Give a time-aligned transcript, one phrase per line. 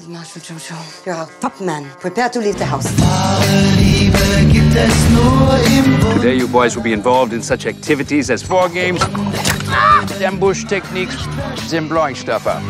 [0.00, 1.84] Il Marshal Jojo, you're our top man.
[1.98, 2.86] Prepare to leave the house.
[6.14, 9.02] Today, you boys will be involved in such activities as war games,
[10.22, 11.16] ambush techniques,
[11.72, 12.62] and blowing stuff up.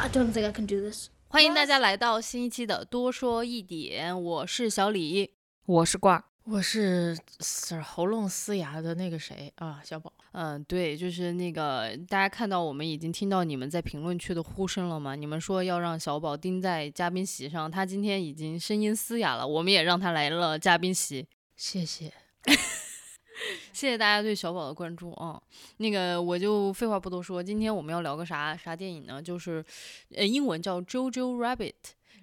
[0.00, 1.10] I don't think I can do this.
[1.28, 5.34] 欢迎大家来到新一期的多说一点，我是小李。
[5.66, 10.10] 我是挂，我是嘶喉咙嘶哑的那个谁啊，小宝。
[10.38, 15.16] 嗯，对，就是那个大家看到我们已经听到你们在评论区的呼声了吗？
[15.16, 21.26] 你们说要让小宝盯在嘉宾席上，他今天已经声音嘶哑了，我们也让他来了嘉宾席。
[21.56, 22.12] 谢谢，
[23.72, 25.40] 谢谢大家对小宝的关注啊！
[25.78, 29.22] 那个我就废话不多说，今天我们要聊个啥啥电影呢？
[29.22, 29.64] 就是
[30.14, 31.72] 呃，英文叫《Jojo Rabbit》。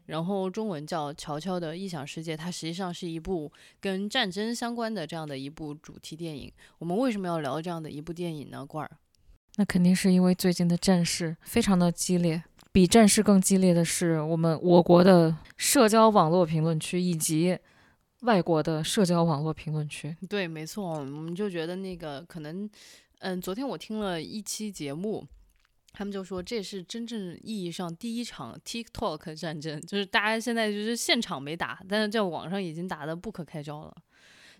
[0.06, 6.52] 然后中文叫《乔乔的异想世界》，它实际上是一部跟战争相关的这样的一部主题电影。
[6.78, 8.66] 我们为什么要聊这样的一部电影呢？
[8.66, 8.92] 罐儿，
[9.56, 17.58] 那肯定是因为最近的战事非常的激烈，比战事更激烈的是我们我国的社交网络评论区以及
[18.22, 20.16] 外国的社交网络评论区。
[20.28, 22.70] 对，没错，我们就觉得那个可能，
[23.20, 25.26] 嗯，昨天我听了一期节目。
[25.94, 33.96] 他们就说这是真正意义上第一场 TikTok 战争，就是大家现在就是现场没打，但是在网上已经打得不可开交了。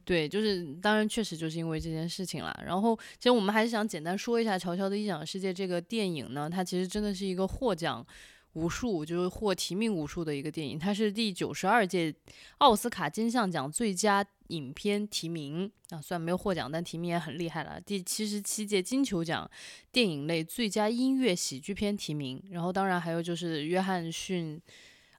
[0.06, 2.58] 对，就是当然确实就是因为这件事情了。
[2.66, 8.06] 然后其实我们还是想简单说一下《乔乔的异想世界》这个电影呢，它其实真的是一个获奖。
[8.54, 12.14] 无数就是获提名无数的一个电影，它是第九十二届
[12.60, 17.82] 奥斯卡金像奖最佳影片提名啊，虽然没有获奖，但提名也很厉害了。
[17.82, 19.50] 第七十七届金球奖
[19.92, 24.62] 电影类最佳音乐喜剧片提名，然后当然还有就是约翰逊，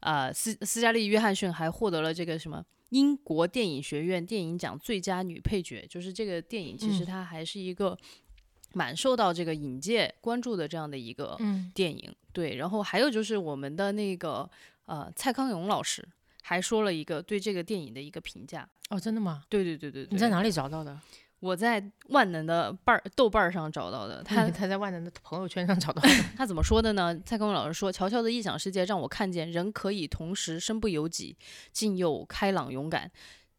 [0.00, 7.98] 啊斯斯嘉丽约翰逊还获得了这个什么英国电影学院电影奖最佳女配角，就是这个电影其实它还是一个。
[8.74, 11.38] 蛮受到这个影界关注的这样的一个
[11.74, 14.48] 电影，对，然后还有就是我们的那个
[14.86, 16.06] 呃蔡康永老师
[16.42, 19.44] 还说了一个对这个电影的一个评价哦，真的吗？
[19.48, 20.98] 对对对对，你在哪里找到的？
[21.40, 26.08] 我在万能的瓣儿豆瓣上找到的， 他他在万能的朋友圈上找到的。
[26.36, 27.14] 他怎么说的呢？
[27.26, 31.36] 蔡康永老师说：“乔乔的异想世界让我看见人可以同时身不由己，
[31.70, 33.10] 竟又开朗勇敢。”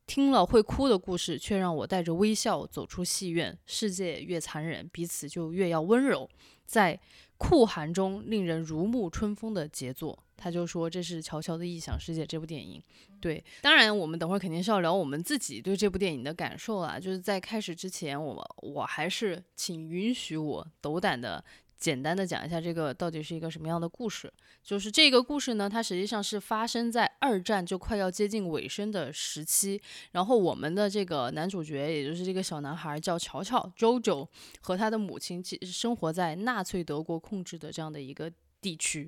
[0.07, 3.57] 听了会哭的故事，却让我带着微笑走出戏院。
[3.65, 6.29] 世界越残忍，彼此就越要温柔。
[6.65, 6.99] 在
[7.37, 10.17] 酷寒中，令人如沐春风的杰作。
[10.37, 12.81] 他就说这是《乔乔的异想世界》这部电影。
[13.21, 16.99] 对，当然我们等会儿肯定是要聊我们自己对这部电影的感受啦。
[16.99, 21.43] 就是在开始之前，我我还是请允许我斗胆的。
[21.85, 29.79] 简单的讲一下这个到底是一个什么样的故事，就是这个故事呢，它实际上是发生在二战就快要接近尾声的时期，
[30.11, 34.27] 然后我们的这个男主角，也就是这个小男孩叫乔乔 （Jojo）
[34.61, 39.07] 和他的母亲，其实生活在纳粹德国控制的这样的一个地区。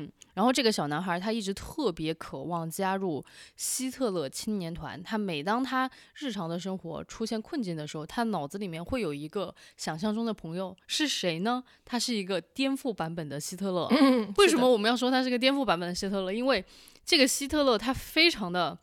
[0.00, 3.24] 嗯，然后这个小男孩他一直特别渴望加入
[3.56, 5.02] 希特勒青年团。
[5.02, 11.64] 他每当他日常的生活出现困境的时候，他脑子里面会有一个想象中的朋友是谁呢？
[11.84, 13.88] 他是一个颠覆版本的希特勒。
[14.36, 16.32] 为什么我们要说他是个颠覆版本的希特勒？
[16.32, 16.64] 因为
[17.04, 18.78] 这个希特勒他非常的。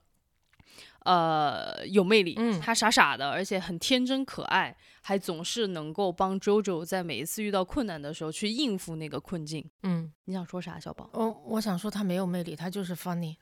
[1.06, 9.64] 呃，有魅力，嗯，他傻傻的，而且很天真可爱，还总是能够帮 JoJo 在每一次遇到困难的时候去应付那个困境。
[9.84, 11.08] 嗯，你想说啥，小宝？
[11.14, 13.38] 哦，我想说他没有魅力，他就是 funny，funny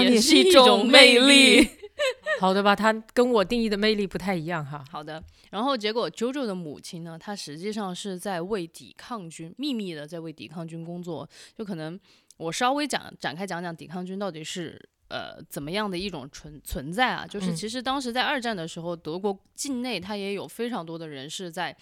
[0.10, 1.68] 也是一种魅力。
[2.40, 4.82] 好的吧，他跟我定义的魅力不太一样哈。
[4.90, 12.00] 好的，然后结果 JoJo 的母亲呢，她实际上是在为抵抗军秘密的在为抵抗军工作，就可能
[12.38, 14.88] 我稍微讲展开讲讲抵抗军到底是。
[15.12, 17.26] 呃，怎么样的一种存存在啊？
[17.26, 21.76] 就是其实当时在二战的时候，德国境内他也有非常多的人是在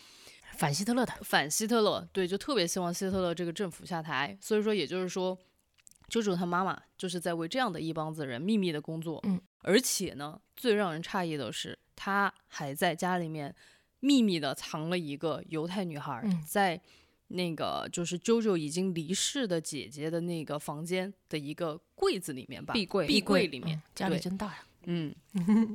[0.56, 4.36] 反希特勒的，反希特勒，对，就特别希望希特勒这个政府下台。
[4.40, 5.38] 所以说，也就是说，
[6.08, 9.20] 舅舅他妈妈就是在为这样的一帮子人秘密的工作。
[9.22, 13.54] 嗯，而且呢，最让人诧异的是，他还在家里面
[14.00, 16.80] 秘密的藏了一个犹太女孩，在。
[17.32, 24.64] 那个就是 JoJo 已经离世的姐姐的那个房间的一个柜子里面吧，壁柜，壁柜里面，家里真大呀。
[24.86, 25.14] 嗯，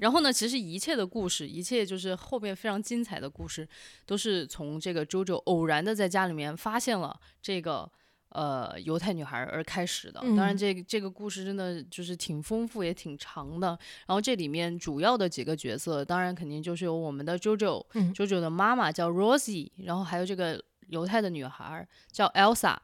[0.02, 3.68] 然后呢，其实一切的故事，一切就是后面非常精彩的故事，
[4.06, 7.90] 都是从这个 JoJo 偶然的在家里面发现了这个
[8.30, 10.20] 呃犹太女孩而开始的。
[10.20, 13.68] 当然，这这个故事真的就是挺丰富也挺长的。
[14.08, 20.62] 然后这里面主要的几个角色，当然肯定就是有我们的 JoJo，JoJo 的妈妈叫 Rosie，然后还有这个。
[20.88, 22.76] 犹太的女孩叫 Elsa，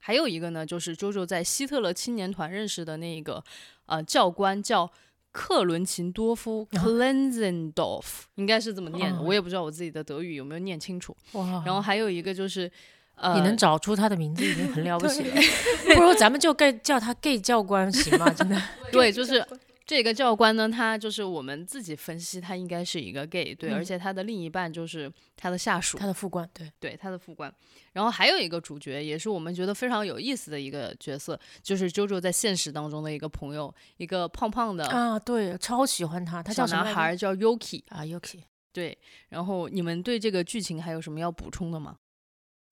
[0.00, 3.42] 还有一个呢，就是 JoJo 在希特勒青年团认识的那个
[3.86, 4.90] 呃教官叫
[5.30, 8.04] 克伦琴多夫 （Klenzendorf），
[8.34, 11.16] 应该是这么念的，我也不知道我自己的德语有没有念清楚。
[11.64, 12.70] 然后还有一个就是。
[13.14, 15.34] 呃，你能找出他的名字已经很了不起了，
[15.94, 18.28] 不如咱们就 gay 叫他 gay 教官行吗？
[18.30, 18.60] 真的，
[18.90, 19.46] 对，就是
[19.84, 27.52] 这个教官呢，他就是我们自己分析，他应该是一个 gay，对，而嗯且他的另一半就是他的下属，他的副官对，对他的副官。
[27.92, 37.82] 然后还有一个主角，也是我们觉得非常有意思的一个角色，就是 JoJo 在现实当中的一个朋友，一个胖胖的啊，对，超喜欢他，他小叫男孩叫 Yuki。
[37.88, 38.42] 啊，Yuki
[38.72, 38.96] 对，
[39.28, 41.98] 然后你们对这个剧情还有什么要补充的吗？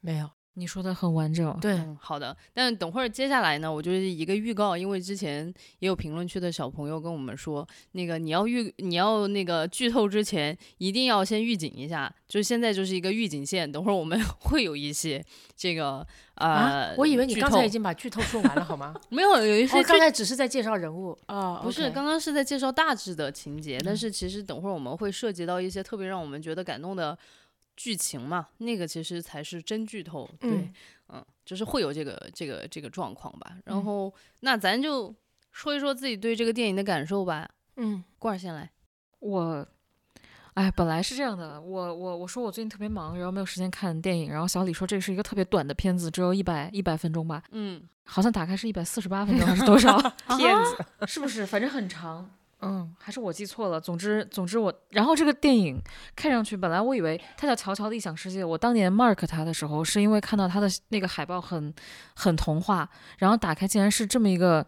[0.01, 1.57] 没有，你说的很完整。
[1.61, 2.37] 对，嗯，好的。
[2.53, 5.47] 但等会儿接下来呢，我就是一个预告，因为之前
[5.79, 15.25] 也有评论区的小朋友跟我们说，那个你要预你要那个剧透之前，一定要先预警一下，就现在就是一个预警线，等会儿我们 会有一些
[15.57, 18.95] 这个呃、啊，我以为你刚才已经把剧透说完了，好吗？
[19.09, 27.17] 没有有一些哦，刚才只是在介绍人物啊，不是刚刚是在介绍大致的情节，但是其实等会儿我们会涉及到一些特别让我们觉得感动的
[27.83, 30.29] 剧情嘛，那个其实才是真剧透。
[30.39, 30.73] 对，嗯
[31.15, 33.57] 嗯，就是会有这个这个这个状况吧。
[33.65, 35.15] 然嗯后，那咱就
[35.51, 37.49] 说一说自己对这个电影的感受吧。
[37.77, 38.71] 嗯罐儿先来。
[39.21, 39.67] 我，
[40.53, 49.99] 哎，本来是这样的，我我我说我最近特别忙，然后没有时间看电影，然后小李说这是一个特别短的片子，只有一百一百分钟吧，嗯，好像打开是一百四十八分钟还是多少？
[50.37, 51.47] 骗 子，是不是？
[51.47, 52.31] 反正很长。
[52.63, 53.81] 嗯还是我记错了。
[53.81, 55.81] 总之，总之我，然后这个电影
[56.15, 58.45] 看上去，本来我以为它叫《乔乔的异想世界》。
[58.47, 61.73] 我当年 mark 它的时候，是因为看到它的那个海报很
[62.15, 64.67] 很童话，然后打开竟然是这么一个，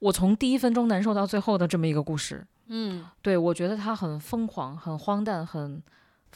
[0.00, 2.44] 我从第一分钟难受到最后的这么一个故事。
[2.66, 5.82] 嗯对我觉得它很疯狂、很荒诞、很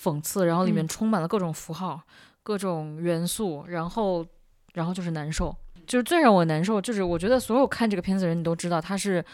[0.00, 2.00] 讽刺，然后里面嗯充满了各种符号、
[2.42, 4.24] 各种元素，然后，
[4.74, 5.56] 然后就是难受。
[5.84, 9.24] 就是最让我难受，就是我觉得所有看这个片子的人，你都知道它是。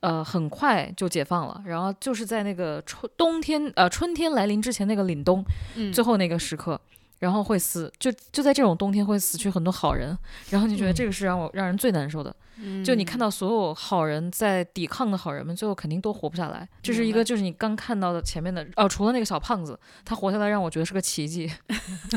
[0.00, 5.44] 呃，很快就解放了，然后就是在那个春冬天，呃，春天来临之前那个凛冬，
[5.76, 6.80] 嗯，最后那个时刻，
[7.18, 10.16] 然后会死，就就在这种冬天会死去很多好人，
[10.50, 12.34] 然后你觉得嗯这个是让我让人最难受的，
[12.84, 16.66] 就你看到到所有好人在抵抗的好人们，最后肯定都活不下来。
[16.82, 21.50] 这是一个，就是你刚看到的前面的哦，除了那个小胖子，他活下来让我觉得是个奇迹。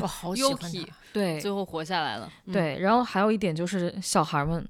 [0.02, 2.32] 我 好喜欢他，对最后活下来了。
[2.46, 4.66] 嗯，对，然后还有一点就是小孩们，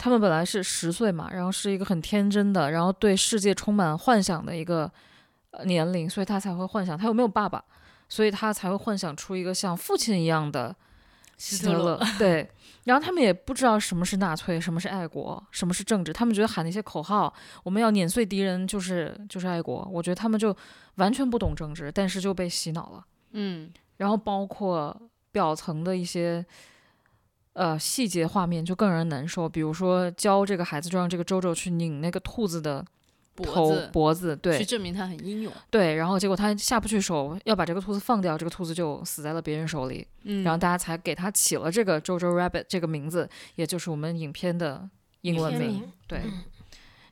[0.00, 4.90] 他们本来是十岁嘛，然后是一个很天真的，然后对世界充满幻想的一个
[5.50, 7.62] 呃年龄，所以他才会幻想他有没有爸爸，
[8.08, 10.74] 所以他才会幻想出一个像父亲一样的
[11.36, 12.00] 希特勒。
[12.18, 12.50] 对，
[12.84, 17.32] 然后他们也不知道什么是纳粹，什么是爱国，什么是政治，他们觉得喊那些口号，
[17.62, 19.86] 我们要碾碎敌人就是就是爱国。
[19.92, 20.56] 我觉得他们就
[20.94, 23.04] 完全不懂政治，但是就被洗脑了。
[23.32, 24.98] 嗯然后包括
[25.30, 26.44] 表层的一些
[27.52, 32.84] 呃细节画面就更让人难受，比如说教这个孩子就让这个周周去拧那个兔子的
[33.36, 35.52] 头脖子脖子，去证明他很英勇。
[35.70, 44.88] 对，然后结果他下不去手，要把这个兔子放掉，这个兔子就死在了别人手里，嗯，然后大家才给他起了这个 Jojo Rabbit 这个名字，也就是我们影片的
[45.22, 46.20] 英文名，名对。
[46.24, 46.44] 嗯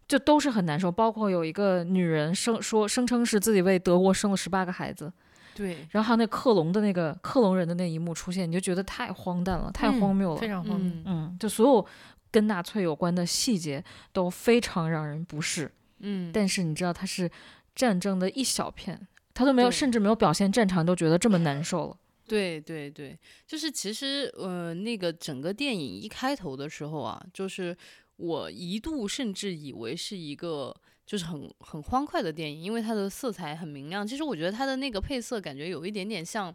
[0.08, 5.12] 就都是很难受，包括有一个女人声说声称是自己为德国生了十八个孩子，
[5.58, 10.40] 对，然后还有那克隆的那个克隆人的那一幕出现，你就觉得太荒诞了，太嗯荒谬了。
[10.40, 10.88] 非常荒谬。
[10.88, 11.84] 嗯嗯，就所有
[12.30, 13.82] 跟纳粹有关的细节
[14.12, 15.68] 都非常让人不适。
[15.98, 17.28] 嗯，但是你知道它是
[17.74, 21.96] 战争的一小片，他都没有，甚至没有表现战场，都觉得这么难受了。
[22.28, 27.76] 对对对，就是其实呃，那个整个电影一开头的时候啊，就是
[28.16, 30.76] 我一度甚至以为是一个
[31.08, 34.06] 就是很很欢快的电影，因为它的色彩很明亮。
[34.06, 36.54] 其实我觉得它的那个配色感觉有一点点像。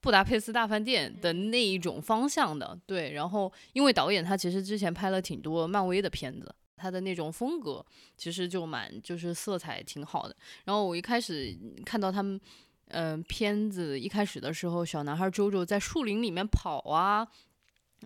[0.00, 7.84] 布达佩斯大饭店的那一种方向的，对，然后因为导演他其实之前拍了挺多漫威的片子，他的那种风格
[8.16, 10.36] 其实就蛮就是色彩挺好的。
[10.64, 11.52] 然后我一开始
[11.84, 12.40] 看到他们
[12.90, 17.26] 嗯、片子一开始的时候，小男孩周周在树林里面跑啊，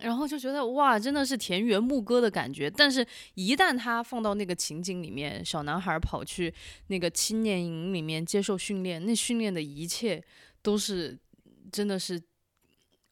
[0.00, 2.70] 然后就觉得哇，真的是田园牧歌的感觉。
[2.70, 6.52] 但是，一旦他放到那个情景里面，小男孩跑去
[6.88, 10.22] 那个青年营里面接受训练，那训练的一切
[10.62, 11.18] 都是
[11.70, 12.22] 真的是。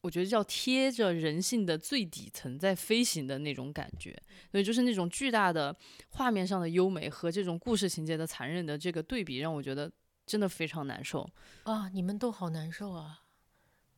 [0.02, 4.18] 我觉得叫贴着人性的最底层在飞行的那种感觉，
[4.50, 5.76] 所以就是那种巨大的
[6.08, 9.92] 画面上的优美和这种故事情节的残忍的这个对比，让我觉得
[10.24, 11.28] 真的非常难受。
[11.64, 13.24] 啊，你们都好难受啊！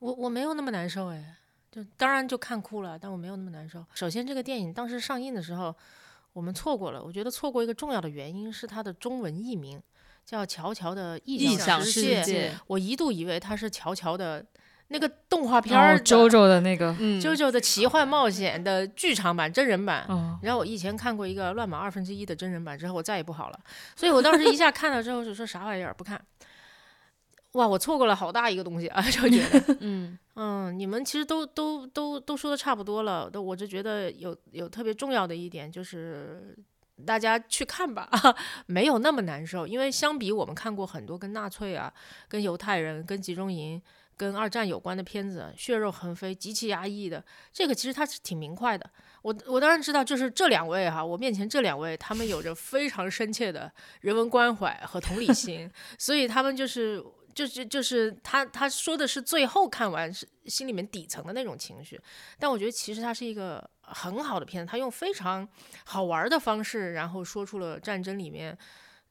[0.00, 1.36] 我我没有那么难受哎，
[1.72, 3.82] 就当然就看哭了，但我没有那么难受。
[3.94, 5.74] 首先，这个电影当时上映的时候，
[6.34, 7.02] 我们错过了。
[7.02, 9.82] 我觉得错过一个重要的原因是它的中文译名
[10.24, 14.44] 叫《乔乔的异异想世世界，我一度以为它是乔乔的
[14.88, 20.04] 那个动画片然儿周周的那个，嗯，JoJo 的奇幻冒险的剧场版真人版。
[20.10, 23.58] 哦，然后我以前看过一个乱码二分之一的真人版之后，我再也不好了。
[23.96, 26.22] 所以我当时一下看了之后就说啥玩意儿不看。
[27.52, 36.56] 哇，我错过了好大一个东西啊，就觉得， 嗯嗯，你们其实都都都都说的差不多了，都我就觉得有有特别重要的一点就是。
[37.06, 38.08] 大家去看吧，
[38.66, 41.92] 没有那么难受，因为相比我们看过很多跟纳粹啊、
[42.28, 43.80] 跟犹太人、跟集中营、
[44.16, 48.88] 跟二战有关的片子，血肉横飞、极其压抑的，这个其实它是挺明快的。
[49.22, 55.68] 我我当然知道，就是这两位哈，我面前这两位，他们有着非常深切的人文关怀和同理心，
[55.98, 57.02] 所以他们就是
[57.34, 62.00] 就是就是他他说的是最后看完是心里面底层的那种情绪，
[62.38, 65.48] 但我觉得其实它是一个很好的片子，他用非常
[65.84, 68.56] 好玩的方式，然后说出了战争里面。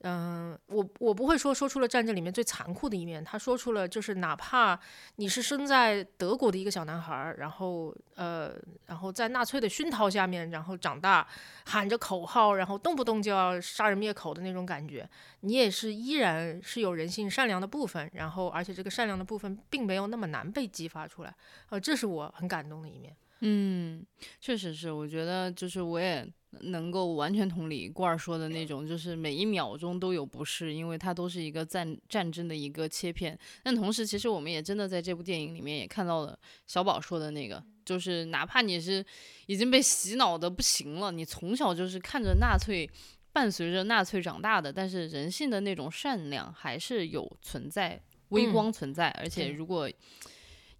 [0.03, 4.79] 嗯，我我不会说说出了战争里面最残酷的一面，他说出了就是哪怕
[5.17, 8.55] 你是生在德国的一个小男孩，然后呃，
[8.87, 11.27] 然后在纳粹的熏陶下面，然后长大，
[11.65, 15.07] 喊着口号，然后动不动就要杀人灭口的那种感觉，
[15.41, 21.35] 你也是依然是有人性善良的部分，然后而且这个善良的部分并没有那么难被激发出来，
[21.69, 23.15] 呃，这是我很感动的一面。
[23.41, 24.05] 嗯，
[24.39, 26.27] 确实是，我觉得就是我也
[26.59, 33.37] 能够完全同理罐儿说的那种，就是每一秒钟都有不适，因为它都是一个战战争的一个切片。
[33.63, 39.03] 但同时，其实我们也真的在这部电影里面也看到了小宝说的那个，就是哪怕你是
[39.47, 42.89] 已经被洗脑的不行了，你从小就是看着纳粹。
[43.33, 49.89] 伴随着纳粹长大的，但是人性的那种善良还是有存在，微嗯光存在，而且如果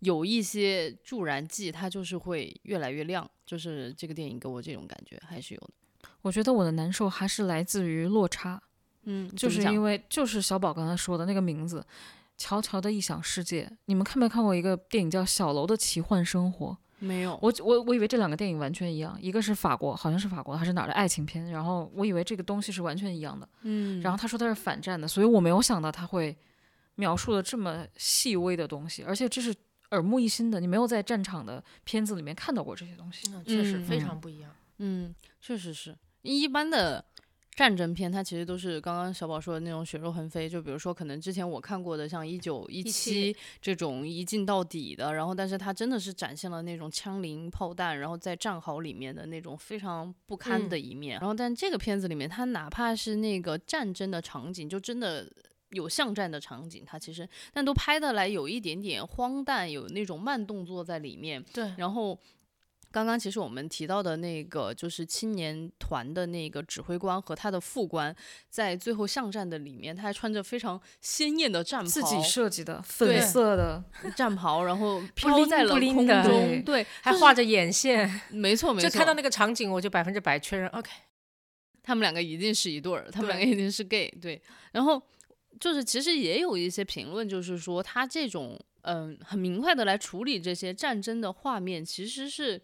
[0.02, 3.28] 有一些助燃剂，它就是会越来越亮。
[3.44, 6.08] 就是这个电影给我这种感觉还是有的。
[6.22, 8.62] 我觉得我的难受还是来自于落差，
[9.04, 11.80] 嗯，就是因为就是小宝刚才说的那个名字，
[12.38, 13.66] 《乔乔的异想世界》。
[13.86, 16.68] 你们看没看过一个电影叫《小楼的奇幻生活》？
[17.00, 23.50] 没有，我我我以为这两个电影完全一样，一个是法国，好像是法国还是哪儿的爱情片，然后我以为这个东西是完全一样的。
[23.64, 26.38] 嗯，然后他说他是反战的，所以我没有想到他会
[26.96, 29.54] 描述的这么细微的东西，而且这是
[29.92, 33.30] 耳目一新的，你没有在战场的片子里面看到过这些东西。
[33.34, 34.52] 嗯，确实嗯非嗯常不一样。
[34.80, 37.04] 嗯，确实是一般的
[37.54, 40.48] 战争片，它其实都是刚刚小宝说的那种血肉横飞。
[40.48, 51.20] 就比如说，可能之前我看过的像《一九一七》这种一镜到底的，然后但是它真的是展现了那种枪林炮弹，然后在战壕里面的那种非常不堪的一面。
[51.20, 55.30] 然后但这个片子里面，它哪怕是那个战争的场景，就真的。
[55.72, 61.44] 有巷战的场景，它其实但都拍得来有一点点荒诞，有那种慢动作在里面。
[61.54, 62.18] 对，然后
[62.92, 68.14] 刚刚其实我们提到的那个就是青年团的那个指挥官和他的副官，
[68.50, 73.82] 在最后巷战的里面，他还穿着非常鲜艳的战袍，自己设计的粉色的，
[74.14, 80.92] 战袍，然后 飘在了空中，对，还画着眼线，没错没错，就看到那个场景，我就百分之百确认，OK，
[81.82, 84.42] 他们两个一定是一对儿，他们两个一定是 gay，对。
[84.74, 85.02] 然后
[85.62, 92.60] 就是其实也有一些评论，就是说他这种嗯很明快的来处理这些战争的画面，其实是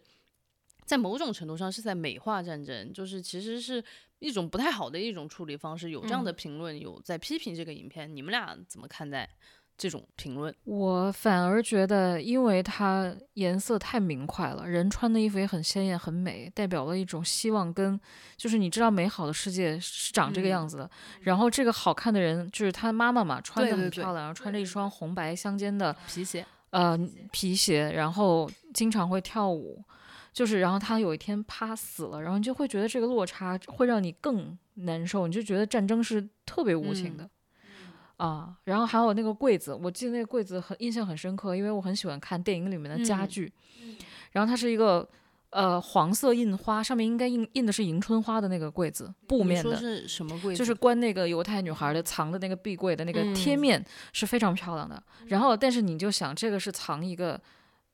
[0.84, 3.82] 在某种程度上是在美化战争，就是其实是
[4.18, 5.90] 一种不太好的一种处理方式。
[5.90, 9.30] 有这样的嗯评论，有在批评这个影片，你们俩怎么看待
[9.78, 10.52] 这种评论？
[10.64, 17.98] 我反而觉得，因为它颜色太明快了，人穿的衣服也很鲜艳、很美，代表了一种希望跟，
[18.36, 20.90] 就是你知道美好的世界是长这个嗯样子的。
[21.20, 26.98] 然后这个好看的人就是他妈妈嘛，穿的很漂亮，然后穿着一双红白相间的皮鞋，呃
[27.30, 29.80] 皮鞋，然后经常会跳舞，
[30.32, 37.30] 就是然后他有一天趴死了，然后你就会觉得这个落差会让你更难受，你就觉得战争是特别无情嗯的。
[38.18, 43.52] 啊，然后还有那个柜子，我记得那个柜子很印象很深刻，因为我很喜欢看电影里面的家嗯具，
[44.32, 45.08] 然后它是一个
[45.50, 50.58] 呃黄色印花，上面应该印印的是迎春花的那个柜子，布面的，说是什么柜子？
[50.58, 55.02] 就是关那个犹太女孩的藏的那个壁柜的那个贴嗯面是非常漂亮的。
[55.28, 57.40] 然后，但是你就想，这个是藏一个，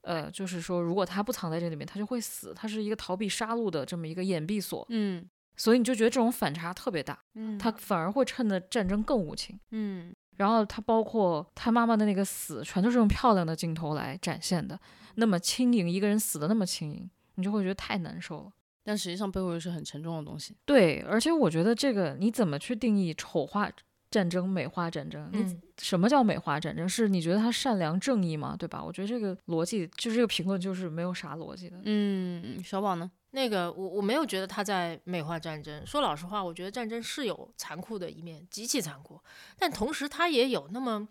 [0.00, 2.52] 呃，就是说，如果他不藏在这里面，他就会死。
[2.56, 5.24] 它是一个逃避杀戮的这么一个掩蔽所，嗯
[5.56, 9.58] 所以你就觉得这种反差特别大，嗯，他反而会衬得战争更无情。
[9.70, 14.76] 嗯然后他包括他妈妈的那个死，全都是用漂亮的镜头来展现的，
[15.14, 18.50] 那么轻盈，一个人死的那么轻盈，你就会觉得太难受了。
[18.82, 20.56] 但实际上背后又是很沉重的东西。
[20.64, 23.70] 对，而且我觉得这个你怎么去定义丑化
[24.14, 25.28] 战争、美化战争？
[25.32, 26.88] 你嗯，什么叫美化战争？
[26.88, 28.54] 是你觉得他善良正义吗？
[28.56, 28.80] 对吧？
[28.80, 31.76] 我觉得这个逻辑，就是这个评论就是没有啥逻辑的。
[31.82, 33.10] 嗯，小宝呢？
[33.32, 35.84] 那个我我没有觉得他在美化战争。
[35.84, 39.20] 说老实话，我觉得战争是有残酷的一面，极其残酷，
[39.58, 41.08] 但同时它也有那么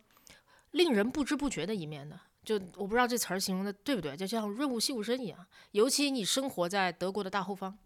[0.72, 2.18] 令人不知不觉的一面的。
[2.46, 5.46] 就我不知道这词儿形容的对不对，就像润物细无声一样。
[5.72, 7.78] 尤其你生活在德国的大后方，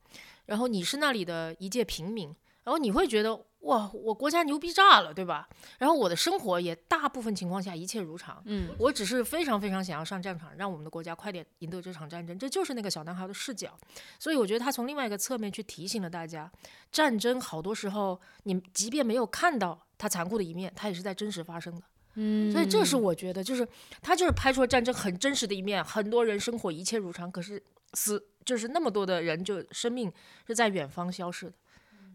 [0.46, 2.32] 然后你是那里的一介平民，
[2.68, 5.48] 然后你会觉得哇，我国家牛逼炸了，对吧？
[5.78, 13.72] 然后我的生活也大部分情况下一切如常，嗯我只是非常非常想要上战场，让我们的国家快点赢得这场战争，这就是那个小男孩的视角。
[14.20, 16.52] 所以我觉得他从另外一个侧面去提醒了大家，
[16.92, 21.82] 战争好多时候你即便没有看到它残酷的一面，它也是在真实发生的。
[22.16, 23.66] 嗯所以这是我觉得，就是
[24.02, 30.12] 他就是拍出了战争很真实的一面，很多人生活一切如常，可是死就是那么多的人就生命
[30.46, 31.54] 是在远方消逝的，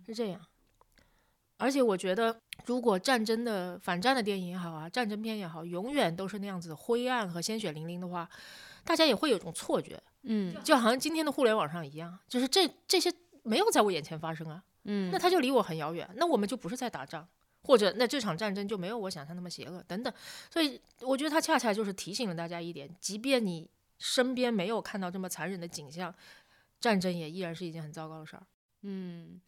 [0.07, 0.41] 是这样。
[1.59, 8.29] 而且我觉得，如果战争的反战的电影也好啊，战争片也好，永远都是那样子灰暗和鲜血淋淋的话，
[8.85, 13.13] 大家也会有种错觉，嗯就好像今天的互联网上一样，就是这这些
[13.45, 17.29] 没有在我眼前发生啊，嗯那它就离我很遥远，那我们就不是在打仗，
[17.63, 20.13] 或者那这场战争就没有我想象那么邪恶等等。
[20.51, 26.13] 所以我觉得它恰恰就是提醒了大家一点，即便你身边没有看到这么残忍的景象，
[26.81, 28.43] 战争也依然是一件很糟糕的事儿。
[28.83, 29.41] 嗯，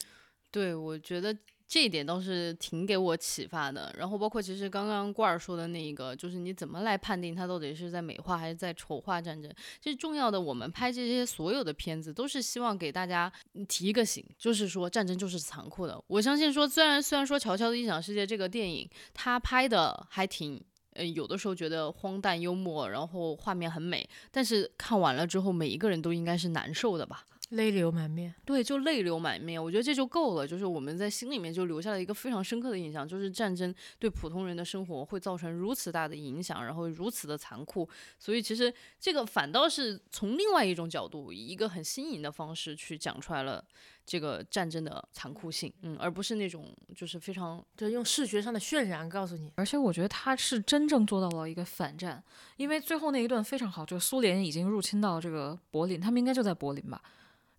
[0.54, 3.92] 对，我觉得这一点倒是挺给我启发的。
[3.98, 9.52] 然后包括其实刚刚罐儿说的那一个，就是你怎么来判定它到底是在美化还是在丑化战争？
[9.80, 13.32] 其实重要的，我们拍这些所有的片子，都是希望给大家
[13.66, 16.00] 提一个醒，就是说战争就是残酷的。
[16.06, 20.62] 我相信说，虽然虽然说《乔乔的异想世界》这个电影，它拍的还挺。
[20.96, 27.24] 呃，有的时候觉得荒诞幽默，然后画面很美，但是看完了之后，每一个人都应该是难受的吧？
[27.50, 30.46] 泪流满面，对，就泪流满面，我觉得这就够了。
[30.46, 37.88] 就是我们在心里面就留下了一个非常深刻的印象，就是战争对普通人的生活会造成如此大的影响，然后如此的残酷。
[38.18, 43.62] 所以其实这个反倒是从另外一种角度，以一个很新颖的方式去讲出来了
[44.06, 52.22] 这个战争的残酷性，嗯，而不是那种就是非常就用视觉上的渲染告诉你，而且我觉得他是真正做到了一个反战，
[52.56, 57.00] 因为最后那一段非常好，就苏联已经入侵到这个柏林，他们应该就在柏林吧，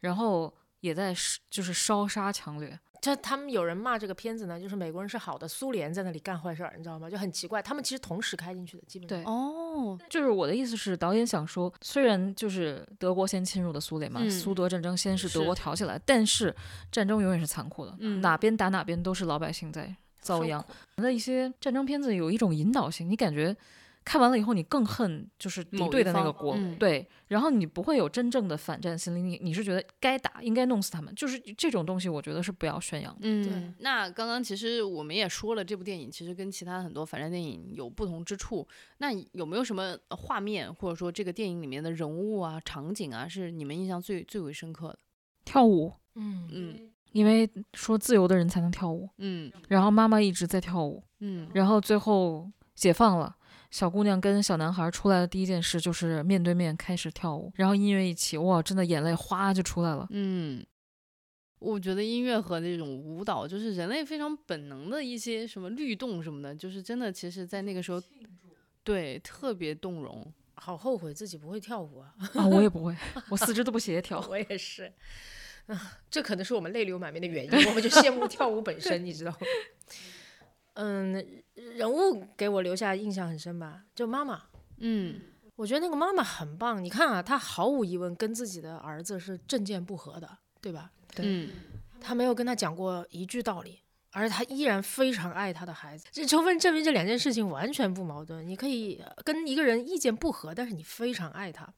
[0.02, 7.10] 然后也在是就是烧杀抢掠，这他们有人骂这个片子呢，就是美国人是好的，苏联在那里干坏事儿，你知道吗？
[7.10, 9.24] 就很奇怪，他们其实同时开进去的，基本上。
[9.24, 16.56] 对哦，就是我的意思是，导演想说，虽然就是德国先侵入的苏联嘛，嗯苏德战争先是德国挑起来，但是
[16.92, 20.64] 战争永远是残酷的，嗯哪边打哪边都是老百姓在遭殃。
[20.96, 23.56] 那一些战争片子有一种引导性，你感觉
[24.06, 33.22] 看完了以后，你更恨就是敌对的那个国，嗯对，然后你不会有真正的反战心理，你你是觉得该打，应该弄死他们，就是这种东西，我觉得是不要宣扬的。
[33.24, 38.66] 嗯，那刚刚其实我们也说了，这部电影其实跟其他很多反战电影有不同之处。
[39.00, 45.00] 那有没有什么呃画面，或者说这个电影里面的人物啊、场景啊，是你们印象最最为深刻的？
[45.44, 53.36] 跳舞，嗯嗯因为说自由的人才能跳舞，嗯然后妈妈一直在跳舞，嗯然后最后解放了。
[53.72, 60.08] 小姑娘跟小男孩出来的第一件事就是面对面开始跳舞，然后音乐一起，哇，真的眼泪哗就出来了。
[60.12, 60.66] 嗯。
[61.60, 68.00] 我觉得音乐和那种舞蹈，就是人类非常本能的一些什么律动什么的，就是真的，其实在那个时候，
[68.84, 70.32] 对，特别动容。
[70.58, 72.14] 好后悔自己不会跳舞啊！
[72.36, 72.96] 啊，我也不会，
[73.30, 74.24] 我四肢都不协调。
[74.30, 74.92] 我也是，
[75.66, 77.52] 啊，这可能是我们泪流满面的原因。
[77.68, 79.38] 我们就羡慕跳舞本身，你知道吗？
[80.76, 84.44] 嗯，人物给我留下印象很深吧，就妈妈。
[84.78, 85.20] 嗯
[85.56, 86.84] 我觉得那个妈妈很棒。
[86.84, 90.92] 你看啊，她毫无疑问跟自己的儿子是政见不合的，对吧？
[91.18, 91.50] 嗯
[92.02, 93.80] 她没有跟他讲过一句道理，
[94.12, 96.06] 而她依然非常爱她的孩子。
[96.12, 98.46] 这充分证明这两件事情完全不矛盾。
[98.46, 101.74] 你可以呃跟一个人意见不合，但是你非常爱他，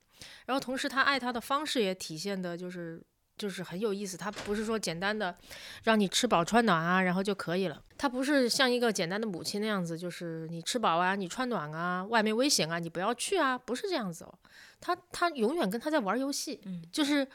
[0.47, 3.01] 然后同时他爱他的方式也体现的就是。
[3.37, 5.35] 就是很有意思，他不是说简单的
[5.83, 7.81] 让你吃饱穿暖啊，然后就可以了。
[7.97, 14.33] 他不是像一个简单的母亲那样子，就是你吃饱啊，你穿暖啊，外面危险啊，你不要去啊，不是这样子哦。
[14.79, 17.27] 他他永远跟他在玩游戏，嗯就是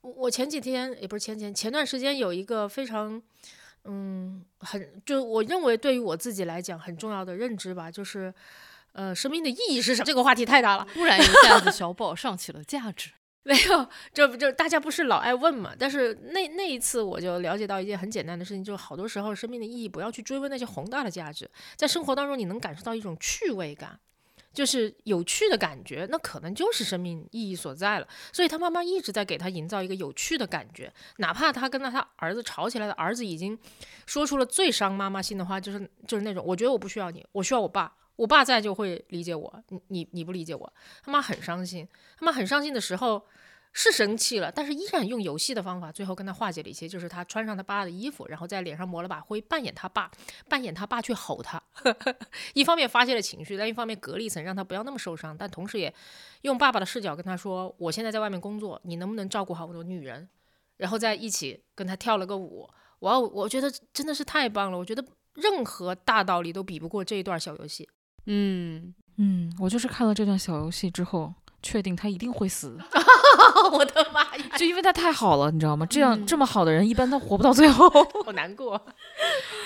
[0.00, 3.20] 我我前几天也不是前前前段时间有一个非常
[3.84, 8.32] 嗯很就我认为对于我自己来讲很重要的认知吧，就是
[8.92, 10.06] 呃生命的意义是什么？
[10.06, 13.10] 这个话题太大了，突然一下子，小宝上起了价值。
[13.48, 15.72] 没有，这不就大家不是老爱问嘛？
[15.78, 23.98] 但是那那一次我就了解到一件很简单的事情，就是好多时候生命的意义不要去追问那些宏大的价值，在生活当中你能感受到一种趣味感。
[24.52, 28.08] 就是有趣的感觉，那可能就是生命意义所在了。
[28.32, 33.56] 所以他妈妈一直在给他营造一个有趣的感觉，哪怕他跟他他儿子吵起来的儿子已经
[34.04, 40.72] 说出了最伤妈妈心的话，就是就是那种我觉得我不需要你，我需要我爸，我爸在就会理解我，你你你不理解我，
[41.04, 41.86] 他妈很伤心，
[42.18, 43.22] 他妈很伤心的时候。
[43.72, 50.10] 是生气了，但是依然用游戏的方法，最后跟他化解了一些，就是他穿上他爸的衣服，然后在脸上抹了把灰，扮演他爸，
[50.48, 51.62] 扮演他爸去吼他，
[52.54, 55.92] 一方面发泄了情绪，但一方面隔了一层，让他不要那么受伤，但同时也
[56.42, 60.28] 用爸爸的视角跟他说：“我现在在外面工作，你能不能照顾好我的女人？”
[60.78, 62.68] 然后在一起跟他跳了个舞，
[63.00, 65.04] 哇哦，我觉得真的是太棒了，我觉得
[65.34, 67.88] 任何大道理都比不过这一段小游戏。
[68.26, 72.78] 嗯，嗯，我就是看了这段小游戏之后，确定他一定会死，
[73.72, 75.84] 我的妈呀，就因为他太好了，你知道吗？
[75.86, 77.88] 这样嗯这么好的人，一般都活不到最后。
[78.24, 78.80] 好难过。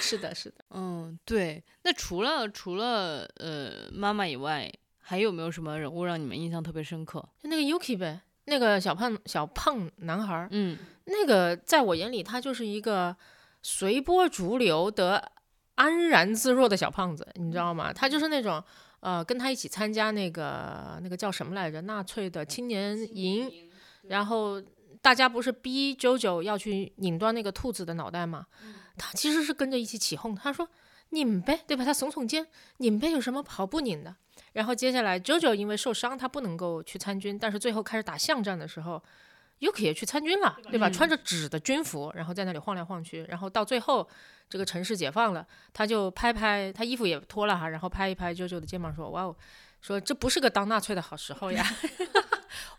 [0.00, 0.56] 是的，是的。
[0.70, 1.62] 嗯，对。
[1.82, 7.20] 那除了除了呃妈妈以外，还有没有什么人物让你们印象特别深刻？
[7.42, 13.14] 就那个 Yuki 呗，那个小胖小胖男孩儿，嗯那个在我眼里他就是一个
[13.62, 15.32] 随波逐流的
[15.74, 17.92] 安然自若的小胖子，你知道吗？
[17.92, 18.62] 他就是那种
[19.02, 23.68] 呃，跟他一起参加那个那个叫什么来着，纳粹的青年营，
[24.08, 24.62] 然后
[25.00, 28.46] 大家不是逼 JoJo 要去拧断那个兔子的脑袋吗？
[28.96, 30.68] 他其实是跟着一起起哄，他说
[31.10, 31.84] 拧呗，对吧？
[31.84, 34.14] 他耸耸肩，拧呗，有什么好不拧的？
[34.52, 39.02] 然后接下来 JoJo 因为受伤，他不能够去参军，但是最后开始打巷战的时候。
[39.60, 40.90] Yuki 也去参军了，对吧？
[40.90, 44.08] 穿着纸的军服，然后在那里晃来晃去，然后到最后
[44.52, 49.34] 这个城市解放了，他就拍拍他衣服也脱了哈，然后拍一拍舅舅的肩膀说：“哇哦，
[49.80, 51.64] 说这不是个当纳粹的好时候呀。”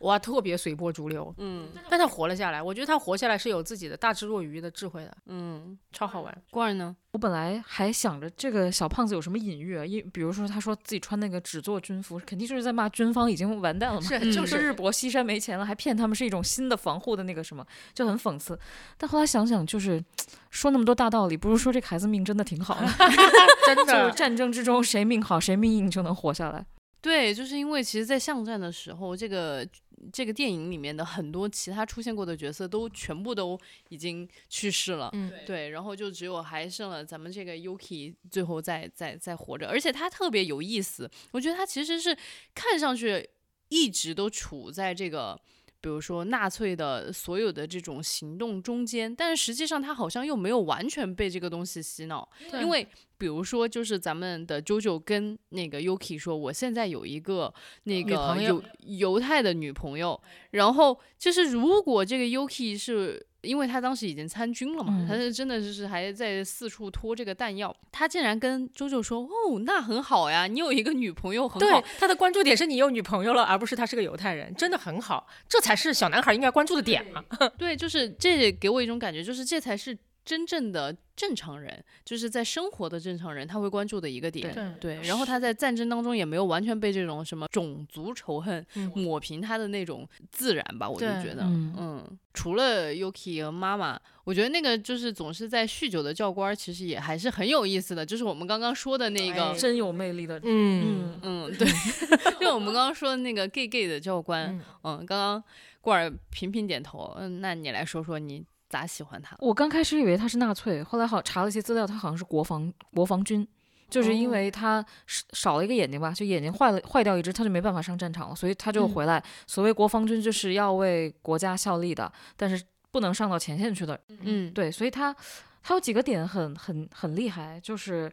[0.03, 2.61] 哇，特别随波逐流，嗯但他活了下来。
[2.61, 6.41] 我觉得他活下来是有自己的大智若愚的智慧的，嗯，超好玩。
[6.51, 6.95] 罐儿呢？
[7.11, 14.07] 我本来还想着这个小胖子有什么隐喻啊，因比如说他说自己穿那个纸做军服，肯定就是在骂军方已经完蛋了嘛。
[14.07, 18.59] 是，嗯就是日薄西山没钱了，还骗他们是一种新的防护的那个什么，就很讽刺。
[18.97, 20.03] 但后来想想，就是
[20.49, 22.87] 说那么多大道理，不如说这个孩子命真的挺好的
[23.65, 26.65] 真就是的，战争之中谁命好谁命硬就能活下来。
[26.99, 29.67] 对，就是因为其实，在巷战的时候，这个
[30.11, 35.09] 这个电影里面的很多其他出现过的角色都全部都已经去世了。
[35.13, 42.17] 嗯，对，然后就只有还剩了咱们这个 Yuki 最后在在在活着，而且他特别有意思，我觉得他其实是
[42.55, 43.29] 看上去
[43.69, 45.39] 一直都处在这个。
[45.81, 52.87] 比如说纳粹的所有的这种行动中间，但是实际上他好像又没有完全被这个东西洗脑，因为
[53.23, 77.23] 比如说就是咱们的 JoJo 跟那个 Yuki 说，我现在有一个那个犹犹太的女朋友，然后就是如果这个 Yuki 是因为他当时已经参军了嘛，嗯他是真的就是还在四处拖这个弹药，他竟然跟 Jojo 说：“哦，那很好呀，你有一个女朋友很好对。，他的关注点是你有女朋友了，而不是他是个犹太人，真的很好，这才是小男孩应该关注的点嘛。
[77.57, 84.77] 对，就是这给我一种感觉，就是这才是真正的正常人，就是在生活的正常人他会关注的一个点。
[84.79, 99.57] 对然后他在战争当中也没有完全被这种什么种族仇恨嗯抹平他的那种自然吧，我就觉得，嗯嗯，除了 Yuki 和妈妈，我觉得那个就是总是在酗酒的教官，其实也还是很有意思的，就是我们刚刚说的那个哎。
[99.57, 101.67] 真有魅力的，嗯嗯，嗯，对，
[102.39, 104.61] 就我们刚刚说的那个 gay gay 的教官，嗯
[104.99, 105.43] 嗯，刚刚
[105.79, 109.35] 过儿频频点头，嗯，那你来说说你咋喜欢他？
[109.37, 113.47] 我刚开始以为他是纳粹，后来好查了一些资料，他好像是国防国防军，
[113.87, 119.23] 就是因为他少少了一个眼睛吧，就眼睛坏了坏掉一只，他就没办法上战场了，所以他就嗯回来。
[119.45, 123.99] 所谓国防军就是要为国家效力的，但是不能上到前线去的。
[124.21, 125.15] 嗯，对，所以他
[125.61, 128.11] 他有几个点很很很厉害，就是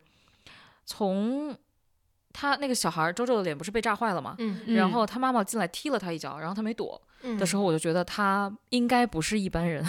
[0.84, 1.56] 从
[2.34, 4.34] 他那个小孩儿周周的脸不是被炸坏了吗？
[4.38, 9.84] 嗯嗯然后他妈妈进来踢了他一脚，然后他没躲嗯的时候，我就觉得他应该不是一般人，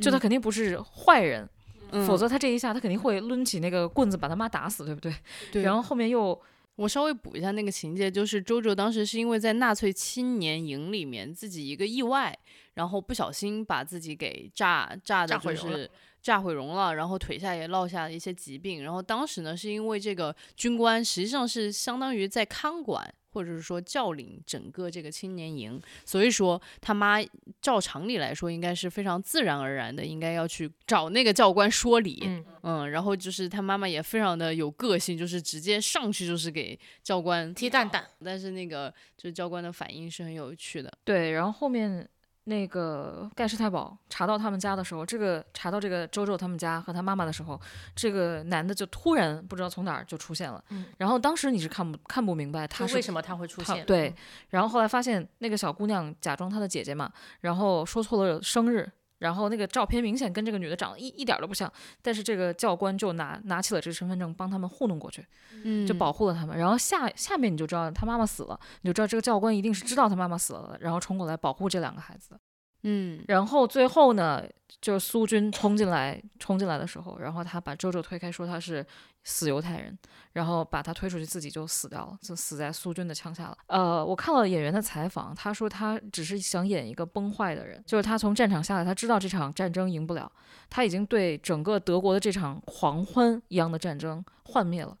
[0.00, 1.48] 就他嗯肯定不是坏人，
[1.90, 5.14] 嗯否则他这一下他肯定会抡起那个棍子把他妈打死，对不对？
[5.50, 6.40] 对，然后后面又
[6.76, 12.36] 我稍微补一下那个情节，就是周周当时是因为在纳粹青年营里面自己一个意外，
[12.74, 15.90] 然后不小心把自己给炸炸的就炸毁容了是
[16.22, 23.12] 炸毁容了，然后腿下也落下了一些疾病，然后当时呢是因为这个军官实际上是相当于在看管。
[23.32, 27.18] 或者是说教领整个这个青年营，所以说他妈
[27.60, 32.44] 照常理来说应该是非常自然而然的，应该要去找那个教官说理，嗯。
[32.64, 40.92] 嗯，然后就是他妈妈也非常的有个性，就是直接上去就是给教官踢蛋蛋，但是那个就是教官的反应是很有趣的。
[41.02, 42.08] 对，然后后面
[42.44, 47.60] 那个盖世太保查到他们家的时候，这个查到这个周周他们家和他妈妈的时候，
[47.94, 53.86] 这个男的就突然不知道从哪儿就出现了，嗯然后当时你是看不看不明白他是为什么他会出现？
[53.86, 54.12] 对，
[54.48, 58.90] 然后后来发现那个小姑娘假装她的姐姐嘛，然后说错了生日，
[59.22, 65.24] 然后那个照片明显跟这个女的长得一一点儿都不像，但是这个教官就拿拿起了这个身份证帮他们糊弄过去，
[65.64, 66.58] 嗯就保护了他们。
[66.58, 72.40] 然后下下面你就知道他妈妈死了，你就知道这个教官一定是知道他妈妈死了，然后冲过来保护这两个孩子的。
[72.82, 74.44] 嗯然后最后呢，
[74.80, 78.84] 就是苏军冲进来，冲进来的时候，然后他把周周推开，说他是
[79.24, 79.96] 死犹太人，
[80.32, 83.56] 然后把他推出去，自己就死掉了，就死在苏军的枪下了。
[83.66, 90.30] 呃，我看了演员的采访，他说他只是想演一个崩坏的人，就是他从战场下来，他知道这场战争赢不了，
[90.68, 94.96] 他已经对整个德国的这场狂欢一样的战争幻灭了。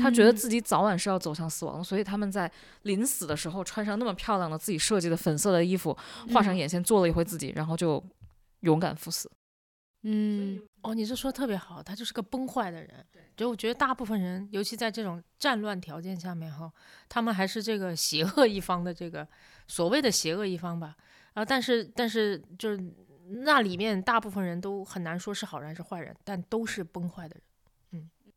[0.00, 2.50] 他觉得自己早晚是要走向死亡，所以他们在
[2.82, 5.96] 临死的时候穿上那么漂亮的自己设计的粉色的衣服，
[6.32, 8.02] 画上眼线，做了一回自己，然后就
[8.60, 9.30] 勇敢赴死。
[10.02, 13.04] 嗯哦，你这说的特别好，他就是个崩坏的人。
[13.36, 16.72] 就我觉得大部分人，尤其在这种战乱条件下面哈，
[17.08, 19.26] 他们还是这个邪恶一方的这个
[19.66, 20.96] 所谓的邪恶一方吧。
[21.34, 22.82] 啊，但是但是就是
[23.44, 27.42] 那里面大部分人都很难说是好人还是坏人，但都是崩坏的人。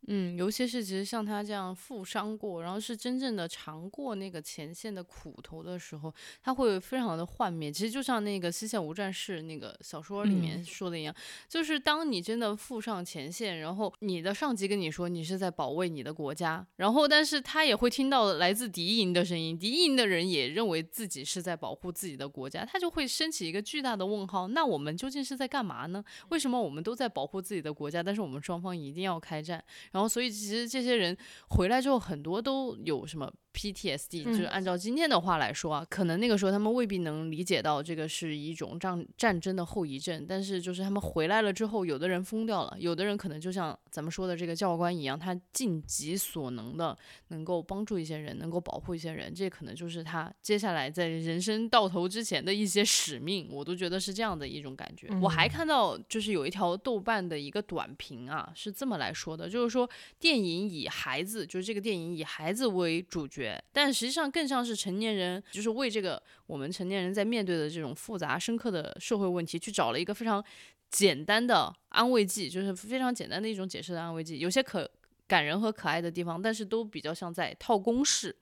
[0.07, 7.71] 嗯，尤其是其实像他这样负伤过，然后是真正的尝过那个前线的苦头的时候，他会非常的幻灭。
[7.71, 11.15] 其实就像那个《西线无战事》那个小说里面说的一样，
[11.47, 26.03] 就是当你真的负上前线，然后你的上级跟你说你是在保卫你的国家，然后但是他也会听到来自敌营的声音，敌营的人也认为自己是在保护自己的国家，他就会升起一个巨大的问号：那我们究竟是在干嘛呢？
[26.29, 29.63] 为什么我们都在保护自己的国家，但是我们双方一定要开战？
[29.93, 31.17] 然后，所以其实这些人
[31.49, 55.07] 回来之后，很多都有什么 PTSD，、就是嗯按照今天的话来说啊，可能那个时候他们未必能理解到这个是一种战战争的后遗症，但是就是他们回来了之后，有的人疯掉了，有的人可能就像咱们说的这个教官一样，他尽己所能的能够帮助一些人，能够保护一些人，这可能就是他接下来在人生到头之前的一些使命，我都觉得是这样的一种感觉。
[55.21, 59.89] 我还看到就是有一条豆瓣的一个短评啊，是这么来说的，就是说
[60.19, 70.43] 电影以孩子，就是这个电影以孩子为主角，但实际上更像是成年人，就是为这个我们成年人在面对的这种复杂深刻的社会问题，去找了一个非常
[70.89, 74.89] 简单的安慰剂，就是非常简单的一种解释的安慰剂，有些可
[75.27, 78.35] 感人和可爱的地方，但是都比较像在套公式，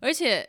[0.00, 0.48] 而且。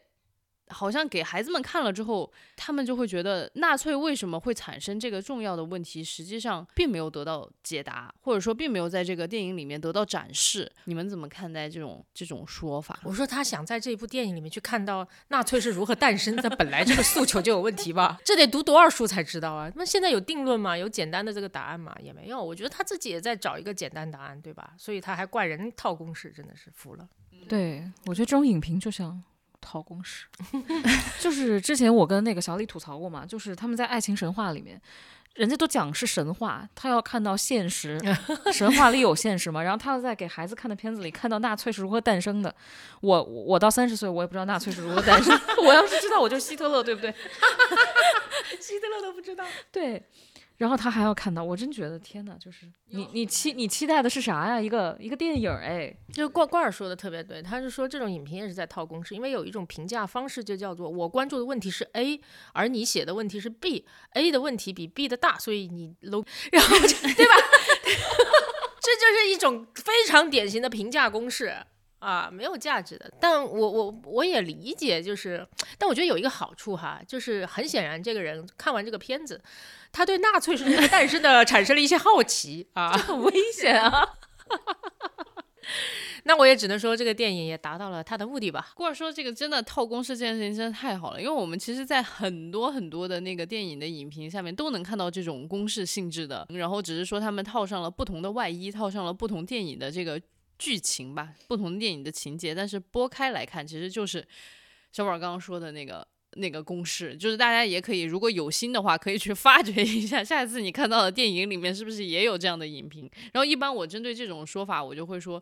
[0.69, 10.71] 好像给孩子们看了之后，他们就会觉得纳粹为什么会产生这个重要的问题，实际上并没有得到解答，或者说并没有在这个电影里面得到展示。
[10.85, 12.99] 你们怎么看待这种这种说法？
[13.03, 18.19] 我说他想在这部电影里面去看到纳粹是如何诞生的，本来这个诉求就有问题吧？
[18.25, 19.71] 这得读多少书才知道啊？
[19.75, 20.77] 那现在有定论吗？
[20.77, 21.95] 有简单的这个答案吗？
[22.01, 22.43] 也没有。
[22.43, 24.73] 我觉得他自己也在找一个简单答案，对吧？
[24.77, 27.07] 所以他还怪人套公式，真的是服了。
[27.47, 29.21] 对我觉得这种影评就像
[29.65, 30.25] 套公式
[31.19, 34.79] 就是之前我跟那个小李吐槽过嘛，就是他们在爱情神话里面。
[35.33, 37.99] 人家都讲是神话，他要看到现实，
[38.53, 39.61] 神话里有现实吗？
[39.61, 42.55] 然后他在给孩子看的片子里看到纳粹是如何诞生的。
[43.01, 45.37] 我我到三十岁，我也不知道纳粹是如何诞生。
[45.57, 47.13] 我要是知道，我就希特勒，对不对？
[48.61, 49.43] 希特勒都不知道。
[49.73, 50.01] 对，
[50.57, 54.61] 然后他还要看到，我真觉得天哪，就是你你期你期待的是啥呀？
[54.61, 62.21] 一个一个电影哎，就罐罐儿说的特别对，他是说这种影评也是在套公式，因为有一种评价方式就叫做我关注的问题是 A，
[62.53, 67.33] 而你写的问题是 B，A 的问题比 B 的大，所以你 low，然后就对吧？
[68.81, 71.57] 这就是一种非常典型的评价公式
[72.05, 73.11] 啊，没有价值的。
[73.19, 75.45] 但我我我也理解，就是，
[75.79, 79.41] 但我觉得有一个好处哈，就是很显然这个人看完这个片子，
[79.91, 82.95] 他对纳粹是如何诞生的产生了一些好奇啊。
[82.95, 84.07] 很危险啊！
[86.27, 88.73] 那我也只能说，这个电影也达到了它的目的吧。
[88.75, 100.19] 或者说这个真的套公式这件事情真的太好了，因为我们其实，在很多很多的那个电影的影评下面都能看到这种公式性质的，然后只是说他们套上了不同的外衣，套上了不同电影的这个
[100.57, 104.25] 剧情吧，不同电影的情节，但是拨开来看，其实就是
[104.91, 106.07] 小宝刚刚说的那个。
[106.37, 110.21] 那个公式就是大家也可以，如果有心的话，可以去 发掘一下。
[110.21, 113.09] 下一次你看到的电影里面是不是也有这样的影评？
[113.31, 115.41] 然后一般我针对这种说法，我就会说，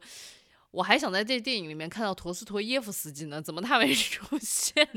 [0.70, 4.88] 我还想在这电影里面看到陀思妥耶夫斯基呢，怎么他没出现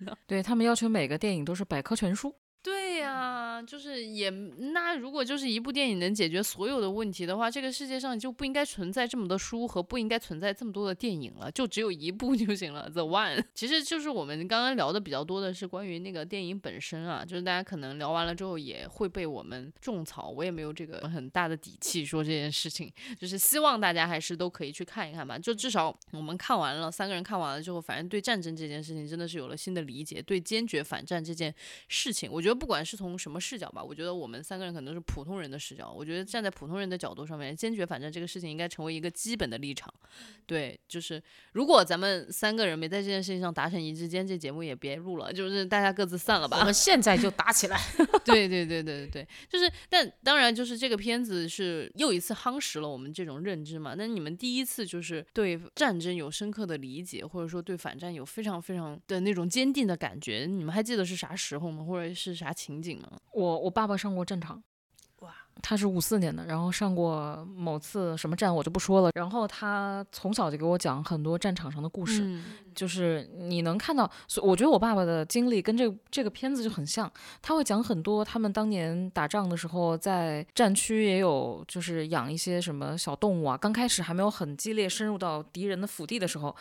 [0.00, 0.16] 呢？
[0.26, 2.34] 对他们要求每个电影都是百科全书。
[2.60, 12.88] 对对呀、就是也那如果就是一部电影能解决所有的问题的话，这个世界上就不应该存在这么多书和不应该存在这么多的电影了，就只有一部就行了。
[12.88, 31.52] The One，其实就是我们刚刚聊的比较多的是关于那个电影本身啊，就是大家可能聊完了之后也会被我们种草，我也没有这个很大的底气说这件事情，就是希望大家还是都可以去看一看吧，就至少我们看完了，三个人看完了之后，反正对战争这件事情真的是有了新的理解，对坚决反战这件
[31.88, 33.82] 事情，我觉得不管是是从什么视角吧？
[33.82, 35.90] 我觉得我们三个人可能是普通人的视角。
[35.90, 39.92] 我觉得站在普通人的角度上面，坚决反正这个事情应该成为一个基本的立场。
[40.46, 41.20] 对，就是
[41.54, 46.58] 如果咱们三个人没在这件事情上达成一致，今天这节目也别录了，就是大家各自散了吧。
[46.60, 47.80] 我们现在就打起来。
[48.24, 53.94] 对对对对对对，就是，但当然就是这个片子是又一次夯实了我们这种认知嘛。
[53.98, 61.84] 那你们第一次就是对战争有深刻的理解，或者说对反战有非常非常的那种坚定的感觉，你们还记得是啥时候吗？
[61.84, 63.18] 或者是啥情景啊？
[63.32, 64.62] 我我爸爸上过战场，
[65.62, 69.10] 他是五四年的，然后上过某次什么战我就不说了。
[69.14, 86.54] 然后他从小就给我讲很多战场上的故事，嗯就是你能看到，所以我觉得我爸爸的经历跟这个这个片子就很像，他会讲很多他们当年打仗的时候在战区也有就是养一些什么小动物啊，刚开始还没有很激烈深入到敌人的腹地的时候，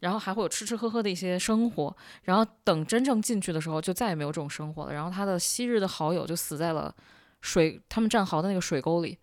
[0.00, 4.92] 然后还会有吃吃喝喝的一些生活，然后等真正进去的时候就再也没有这种生活了。
[4.94, 6.92] 然后他的昔日的好友就死在了
[7.40, 9.18] 水他们战壕的那个水沟里，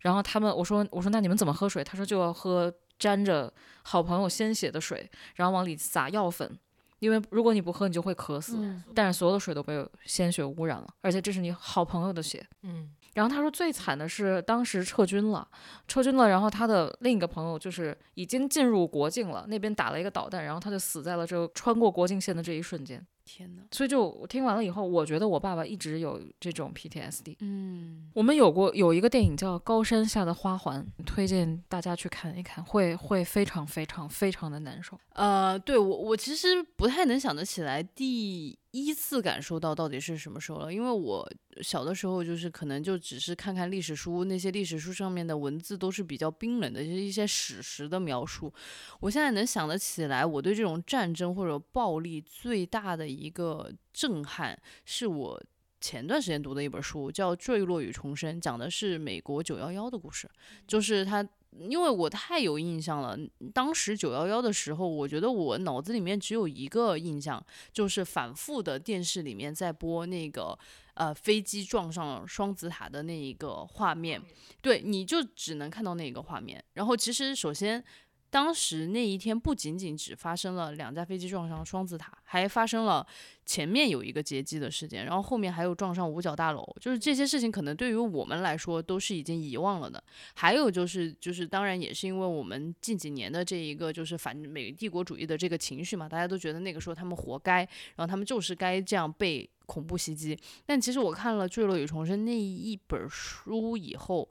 [0.00, 1.84] 然后他们我说我说那你们怎么喝水？
[1.84, 3.52] 他说就要喝沾着
[3.82, 6.58] 好朋友鲜血的水，然后往里撒药粉，
[6.98, 8.56] 因为如果你不喝你就会渴死。
[8.58, 12.44] 嗯但是所有的水都被鲜血污染了，而且这是你好朋友的血。
[12.62, 15.46] 嗯，然后他说最惨的是当时撤军了，
[15.86, 23.04] 撤军了，然后他的另一个朋友就是已经进入国境了，那边打了一个导弹，然后他就死在了这个穿过国境线的这一瞬间。
[23.28, 27.36] 天哪，所以就我听完了以后，我觉得我爸爸一直有这种 PTSD。
[27.40, 34.98] 嗯，我们有过有一个电影叫《高山下的花环》，推荐大家去看一看，会会非常非常非常的难受。
[35.12, 41.26] 呃，对我我其实不太能想得起来第一次感受到到底是什么时候了，因为我
[41.62, 48.52] 小的时候就是可能就只是看看历史书，那些历史书上面的文字都是比较冰冷的，就是一些史实的描述。
[49.00, 55.42] 我现在能想得起来，我对这种战争或者暴力最大的一个震撼，是我
[55.80, 60.28] 前段时间读的一本书，叫《坠落与重生》，讲的是美国九幺幺的故事，
[60.66, 61.26] 就是它。
[61.58, 63.18] 因为我太有印象了，
[63.52, 70.58] 当时九幺幺的时候，我觉得我脑子里面只有一个印象，就是反复的电视里面在播那个
[70.94, 74.22] 呃飞机撞上双子塔的那一个画面，
[74.60, 76.62] 对，你就只能看到那个画面。
[76.74, 77.84] 然后其实首先。
[78.30, 83.06] 当时那一天不仅仅只发生了两架飞机撞上双子塔，还发生了
[83.46, 90.02] 前面有一个劫机的事件，然后后面还有撞上五角大楼，就是这些事情可能对于我们来说都是已经遗忘了的。
[90.34, 97.60] 还有就是就是当然也是因为我们近几年的这一个就是反美帝国主义的这个情绪嘛，大家都觉得那个时候他们活该，
[97.96, 100.38] 然后他们就是该这样被恐怖袭击。
[100.66, 104.28] 但其实我看了《坠落与重生》那一本书以后。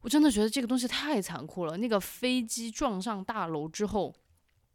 [0.00, 1.76] 我真的觉得这个东西太残酷了。
[1.76, 4.14] 那个飞机撞上大楼之后，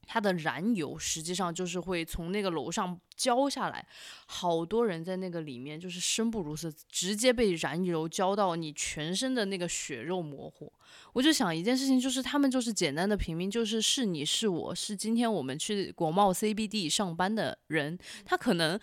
[0.06, 3.88] 它的燃油实际上就是会从那个楼上浇下来，
[4.26, 10.72] 好多人在那个里面就是生不如死，直接被燃油浇到你全身的那个血肉模糊。
[11.14, 18.80] 我就想一件事情，就是他们就是简单的平民，就是是你是我是今天我们去国贸 CBD 上班的人，他可能。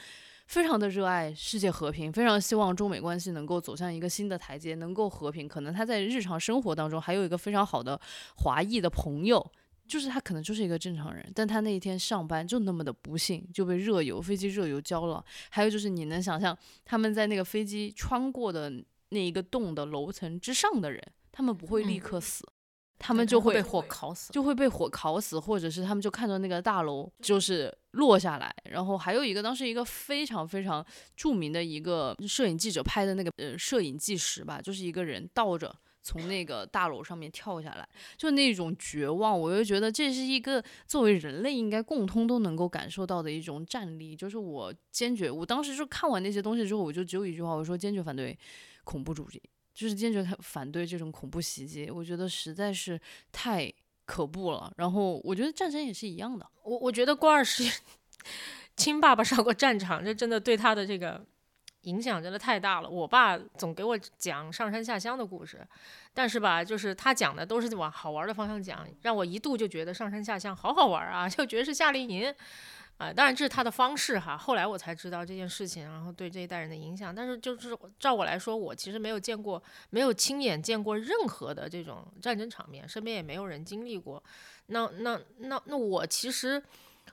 [0.51, 5.47] 非常的热爱世界和平，非常希望中美关系能够走向一个新的台阶，能够和平。
[5.47, 7.99] 可能他在日常生活当中还有一个非常好的
[8.39, 9.49] 华裔的朋友，
[9.87, 15.25] 就是他可能就是一个正常人，但他那一天上班就那么的不幸，就被热油飞机热油浇了。
[15.51, 18.73] 还有就是你能想象他们在那个飞机穿过的
[19.11, 22.45] 那一个洞的楼层之上的人，他们不会立刻死。
[22.99, 30.85] 他们就会被火烤死，就会被火烤死，或者是他们就看到那个大楼就是落下来，然后还有一个当时一个非常非常
[31.17, 48.39] 著名的一个摄影记者拍的那个呃摄影纪实吧，就是一个人倒着从那个大楼上面跳下来，就那种绝望，我就觉得这是一个作为人类应该共通都能够感受到的一种战力，就是我坚决，我当时就看完那些东西之后，我就只有一句话，我说坚决反对
[48.85, 49.43] 恐怖主义。
[49.73, 53.01] 就是坚决反对这种恐怖袭击，我觉得实在是
[53.33, 53.73] 太
[54.11, 54.73] 可不了。
[54.77, 56.45] 然后我觉得战争也是一样的。
[56.65, 57.63] 我我觉得郭二是
[58.75, 61.25] 亲爸爸上过战场，这真的对他的这个
[61.83, 62.91] 影响真的太大了。
[62.91, 65.65] 我爸总给我讲上山下乡的故事，
[66.13, 72.35] 但是吧，就是他讲的都是往好玩的方向讲，让我一度就觉得上山下乡好好玩啊，就觉得是夏令营。
[73.01, 74.37] 啊，当然这是他的方式哈。
[74.37, 77.15] 后来我才知道这件事情，然后对这一代人的影响。
[77.15, 84.23] 但是就是照我来说，我其实没有见过，没有亲眼见过任何的这种战争场面，身边也没有人经历过。
[84.67, 86.63] 那那那那我其实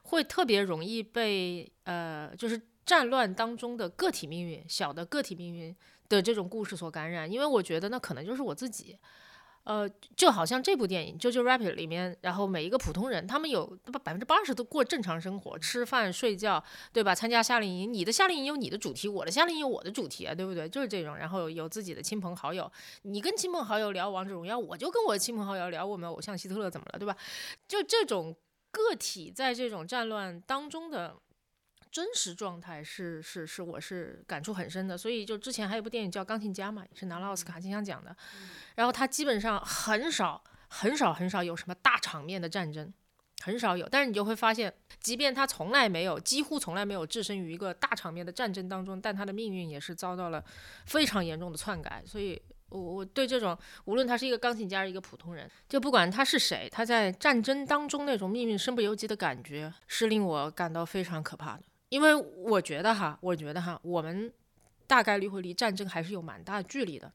[0.02, 5.74] 会特别容易被呃，就是战乱当中的个体命运、小的个体命运
[6.10, 8.98] 的这种故事所感染，因为我觉得那可能就是我自己。
[9.68, 13.66] 呃，就好像这部电影《JoJo Rabbit》里面，然后每一个普通人，他们有
[14.02, 16.64] 百分之八十都过正常生活，吃饭、睡觉，
[16.94, 17.14] 对吧？
[17.14, 20.70] 参加夏令营，你的夏令营有你的主题，我的夏令营有我的主题啊，对不对？
[20.70, 27.14] 就是这种，然后有自己的亲朋好友，你跟亲朋好友聊王者荣耀，我就跟我亲朋好友聊我们偶像希特勒怎么了，对吧？
[27.68, 28.34] 就这种
[28.72, 31.14] 个体在这种战乱当中的。
[31.92, 34.98] 真实状态是是是，我是感触很深的。
[34.98, 38.16] 所以就之前还有部电影叫《钢琴家》嘛，也是拿了奥斯卡金像奖的。
[38.76, 42.94] 然后他基本上很少很少很少有什么大场面的战争，
[43.44, 43.88] 很少有。
[43.90, 50.44] 但是你就会发现，即便他从来没有，几乎从来没有置身于一个大场面的战争当中，但他的命运也是遭到了
[50.86, 52.04] 非常严重的篡改。
[52.06, 61.64] 所以，我我对这种无论他是一个钢琴家，一个普通人，就不管他是谁，他在战争当中那种命运身不由己的感觉，是令我感到非常可怕的。
[61.90, 64.32] 因为我觉得哈，我觉得哈，我们
[64.86, 67.12] 大概率会离战争还是有蛮大距离的。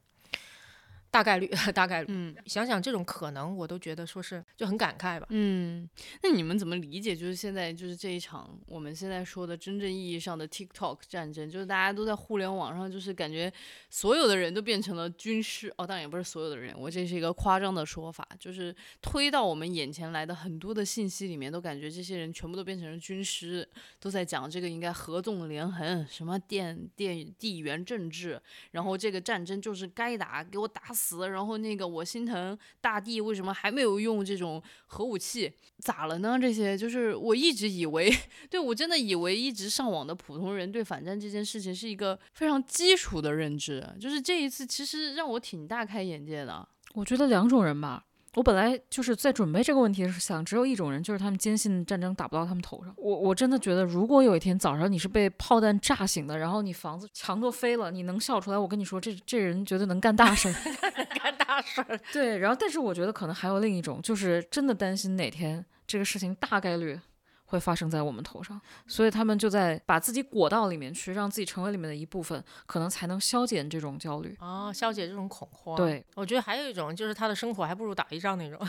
[1.13, 5.27] 大概率， 大概率，嗯，想想这种可能，我都觉得说是就很感慨吧。
[5.29, 5.87] 嗯，
[6.23, 7.15] 那你们怎么理解？
[7.15, 13.53] 就是现在就是这一场我们现在说的真正意义上的 TikTok 战争，就是大家都在互联网上，就是感觉
[13.91, 15.71] 所有的人都变成了军师。
[15.77, 28.41] 哦，当然也不是所有的人，我这是一个夸张的说法，就是推到我们眼前来的很多的信息里面，都感觉这些人全部都变成了军师，都在讲这个应该合纵连横，什么电电地缘政治，
[28.71, 31.02] 然后这个战争就是该打，给我打死。
[31.03, 35.51] 死，然后那个我心疼大地，为什么还没有用这种核武器？
[35.79, 36.39] 咋了呢？
[36.39, 38.09] 这些就是我一直以为，
[38.49, 46.65] 对我真的以为一直上网的普通人对反战这件事情是一个非常基础的认知，就是这一次其实让我挺大开眼界的。
[46.93, 48.05] 我觉得两种人吧。
[48.35, 52.93] 我本来就是在准备这个问题，的时候想只有一种人，就是他们坚信战争打不到他们头上。
[52.97, 60.53] 我我真的觉得，如果有一天早上你是被炮弹炸醒的，然后你房子墙都飞了，你能笑出来，我跟你说，这这人绝对能干大事儿，
[61.15, 61.99] 干大事儿。
[62.11, 66.99] 对，然后但是我觉得可能还有另一种，就是真的担心哪天这个事情大概率。
[67.53, 75.77] 会发生在我们头上，所以他们就在把自己裹到里面去，让自己成为里面的一部分，可能才能消减这种焦虑啊，消解这种恐慌。
[75.77, 78.59] 对，我觉得还有一种就是他的生活还不如打一仗那种。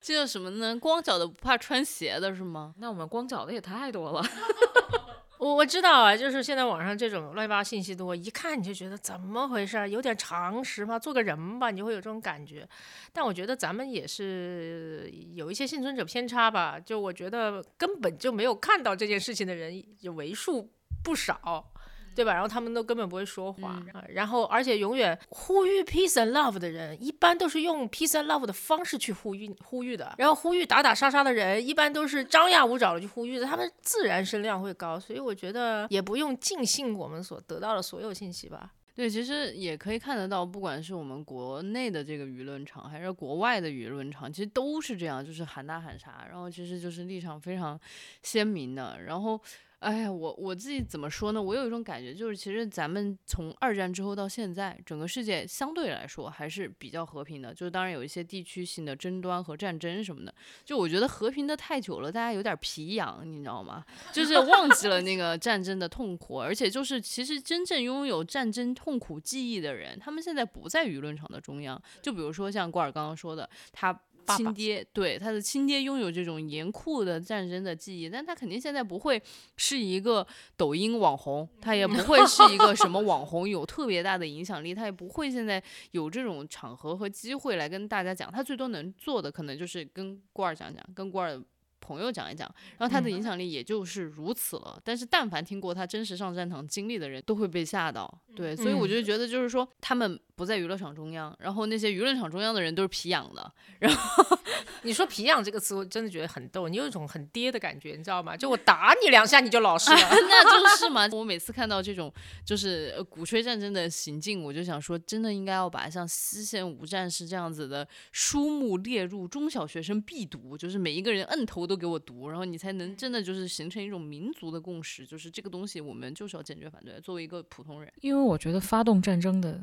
[0.00, 0.74] 这叫什么呢？
[0.78, 2.72] 光脚的不怕穿鞋的是吗？
[2.78, 4.24] 那我们光脚的也太多了。
[5.38, 9.88] 我我知道啊，就是现在网上这种乱七八糟信息多，一看你就觉得怎么回事？
[9.90, 10.98] 有点常识吗？
[10.98, 12.66] 做个人吧，你就会有这种感觉。
[13.12, 20.70] 但我觉得咱们也是有一些幸存者偏差吧，就我觉得根本就没有看到这件事情的人有为数
[21.04, 21.70] 不少。
[22.16, 22.32] 对吧？
[22.32, 30.14] 然后他们都根本不会说话，然后而且永远呼吁 peace and love 的人，一般都是用 peace and love 的方式去呼吁呼吁的。
[30.16, 34.98] 然后呼吁打打杀杀的人，一般都是张牙舞爪的去呼吁的，他们自然声量会高。
[34.98, 38.72] 所以我觉得也不用尽信我们所得到的所有信息吧。
[38.94, 47.78] 对，其实也可以看得到，不管是我们国内的这个舆论场，还是国外的舆论场，其实都是这样，就是喊打喊杀，然后其实就是立场非常
[48.22, 49.38] 鲜明的，然后。
[49.86, 51.40] 哎呀，我我自己怎么说呢？
[51.40, 57.54] 我有一种感觉，就是其实咱们从二战之后到现在，整个世界相对来说还是比较和平的。
[57.54, 60.34] 就当然有一些地区性的争端和战争什么的。
[60.64, 63.84] 就我觉得和平的太久了，大家有点皮痒，你知道吗？
[64.12, 71.80] 就是忘记了那个战争的痛苦，而且就是其实真正拥有战争痛苦记忆的人，他们现在不在舆论场的中央。
[72.02, 73.96] 就比如说像郭尔刚刚说的，他。
[74.34, 79.22] 亲爹对他的亲爹拥有这种严酷的战争的记忆，但他肯定现在不会
[79.56, 85.62] 是一个抖音网红，他也不会是一个什么网红，有特别大的影响力，他也不会现在
[85.92, 91.42] 有这种场合和机会来跟大家讲，他最多能做的可能就是跟郭儿讲讲，跟郭儿。
[91.78, 94.80] 朋友讲一讲，然后他的影响力也就是如此了。
[94.82, 98.12] 但是，但凡听过他真实上战场经历的人，都会被吓到。
[98.34, 103.50] 对，所以我就觉得，就是说，他们不在娱乐场中央，然后那些娱乐场中央的人都是皮痒的。
[103.78, 104.38] 然后
[104.82, 108.36] 你说“皮痒”这个词，我真的觉得很逗，你有一种很爹的感觉，你知道吗？
[108.36, 109.98] 就我打你两下，你就老实了。
[109.98, 111.08] 那就 是嘛。
[111.12, 112.12] 我每次看到这种
[112.44, 121.76] 就是鼓吹战争的行径，我就想说，真的应该要把像西线无战事这样子的书目列入中小学生必读，就是每一个人摁头都。
[121.76, 126.98] 给我读，然后你才能真的就是形成一种民族的共识，就是这个东西我们就是要坚决反对。
[127.02, 129.60] 作为一个普通人，因为我觉得发动战争的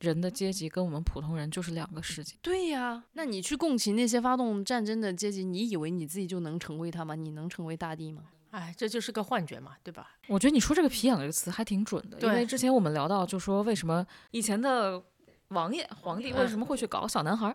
[0.00, 2.36] 人的阶级跟我们普通人就是两个世界。
[2.40, 7.14] 对呀，那你去共情那些发动战争的阶级，你以为你自己就能成为他吗？
[7.14, 8.22] 你能成为大地吗？
[8.50, 10.12] 哎，这就是个幻觉嘛，对吧？
[10.26, 15.02] 我觉得你说这个“皮痒”这个词还挺准的，因为之前我们聊到，就说为什么以前的
[15.48, 17.54] 王爷、皇帝为什么会去搞小男孩？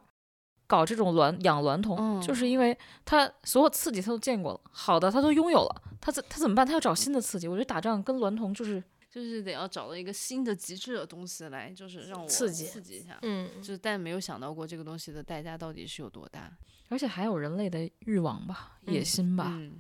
[0.65, 6.65] 搞这种娈养娈童，就是因为他所有刺激他都见过了，好的他都拥有了，他怎他怎么办？
[6.65, 7.47] 他要找新的刺激。
[7.47, 8.81] 我觉得打仗跟娈童就是
[9.14, 13.20] 就是得要找到一个新的极致的东西来，就是让我刺激刺激一下。
[13.22, 16.51] 嗯，就是但没有想到过这个东西的代价到底是有多大。
[16.89, 19.49] 而且还有人类的欲望吧，野心吧。
[19.51, 19.74] 嗯，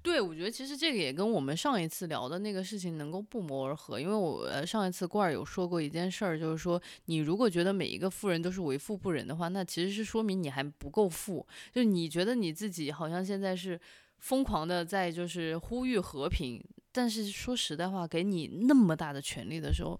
[0.00, 13.80] 对，我觉得其实这个也跟我们上一次聊的那个事情能够不谋而合，因为我呃上一次罐儿有说过一件事儿，就是说你如果觉得每一个富人都是为富不仁的话，那其实是说明你还不够富，就是你觉得你自己好像现在是
[14.18, 19.98] 疯狂的在就是呼吁和平，但是说实在话，给你那么大的权利的时候，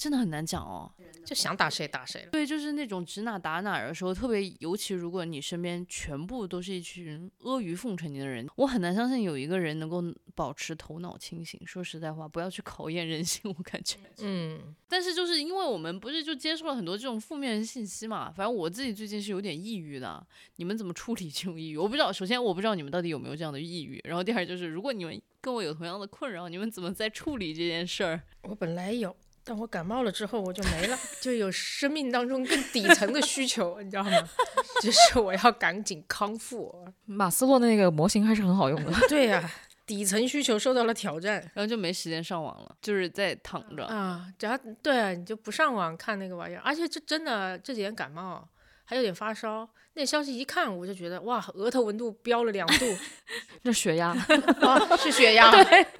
[0.00, 0.90] 真的很难讲哦。
[1.26, 2.30] 就想打谁打谁了。
[2.30, 10.02] 对，就是那种指哪打哪儿的时候，特别尤其如果你身边全部都是一群阿谀奉承你的人，我很难相信有一个人能够
[10.34, 11.60] 保持头脑清醒。
[11.66, 13.98] 说实在话，不要去考验人性，我感觉。
[14.22, 20.26] 嗯，但是就是因为我们不是就接受了很多这种负面信息嘛，反正我自己最近是有点抑郁的。
[20.56, 21.76] 你们怎么处理这种抑郁？
[21.76, 22.10] 我不知道。
[22.10, 28.22] 首先我不知道你们到底有没有这样的抑郁，然后第二就是如果你们跟我有同样的困扰，你们怎么在处理这件事儿？
[28.42, 34.10] 我本来有，但我感冒了之后我就没了，就有生命当中更底层的需求， 你知道吗？
[34.82, 36.74] 就是我要赶紧康复。
[37.06, 38.92] 马斯洛那个模型还是很好用的。
[39.08, 39.50] 对呀、
[39.86, 43.84] 底层需求受到了挑战然后就没时间上网了，就是在躺着。
[43.86, 44.26] 啊！
[44.38, 48.46] 只要对啊，你就不上网看那个玩意儿，而且这真的这几天感冒，
[48.84, 49.68] 还有点发烧。
[50.00, 52.86] 那消息一看，我就觉得哇，额头温度飙了两度，
[53.62, 54.08] 这血压，
[54.64, 55.50] 啊，是血压，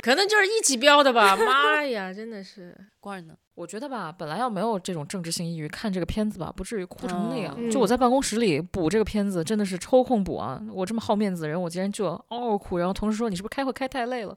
[0.02, 1.36] 可能就是一起飙的吧。
[1.36, 3.34] 妈呀，真的是， 罐儿呢？
[3.56, 7.54] 我觉得吧，本来要没有这种政治性抑郁，看这个片子吧，不至于哭成那样。
[7.58, 10.58] 嗯就我在办公室里补这个片子，真的是抽空补啊！
[10.72, 12.78] 我这么好面子的人，我竟然就嗷嗷哭。
[12.78, 14.34] 然后同事说：“你是不是开会开太累了？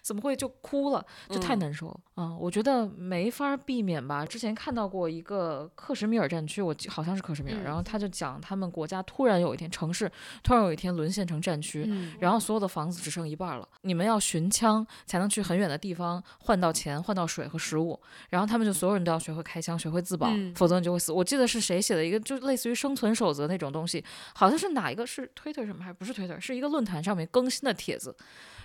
[0.00, 1.04] 怎么会就哭了？
[1.28, 4.24] 这太嗯难受了啊、我觉得没法避免吧。
[4.24, 10.10] 之前看到过一个克什米尔战区，我记好像是克什米尔，嗯然后他就讲他们国家突然有一天城市
[10.42, 18.00] 突然有一天沦陷成战区，嗯然后所有的房子只剩一半儿了，你们要寻枪才能去很远的地方换到钱、换到水和食物。
[18.30, 21.12] 然后他们就所有人都要学会开枪，学会自保，嗯否则你就会死。
[21.12, 28.16] 我记得是谁写的一个，就类似于生存守则那种东西，好像是哪一个是 Twitter 什么，还不是 Twitter，是一个论坛上面更新的帖子。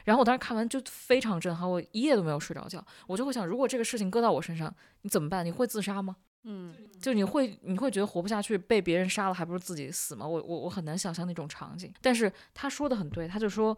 [0.03, 2.81] 然后我当时看完就非常震撼，我一夜都没有睡着觉。
[3.07, 5.45] 我就会想，如果这个事情搁到我身上，你怎么办？
[5.45, 6.15] 你会自杀吗？
[6.49, 10.25] 嗯，就你会你会觉得活不下去，被别人杀了，还不如自己死吗？
[10.25, 11.93] 我我我很难想象那种场景。
[12.01, 13.77] 但是他说的很对，他就说，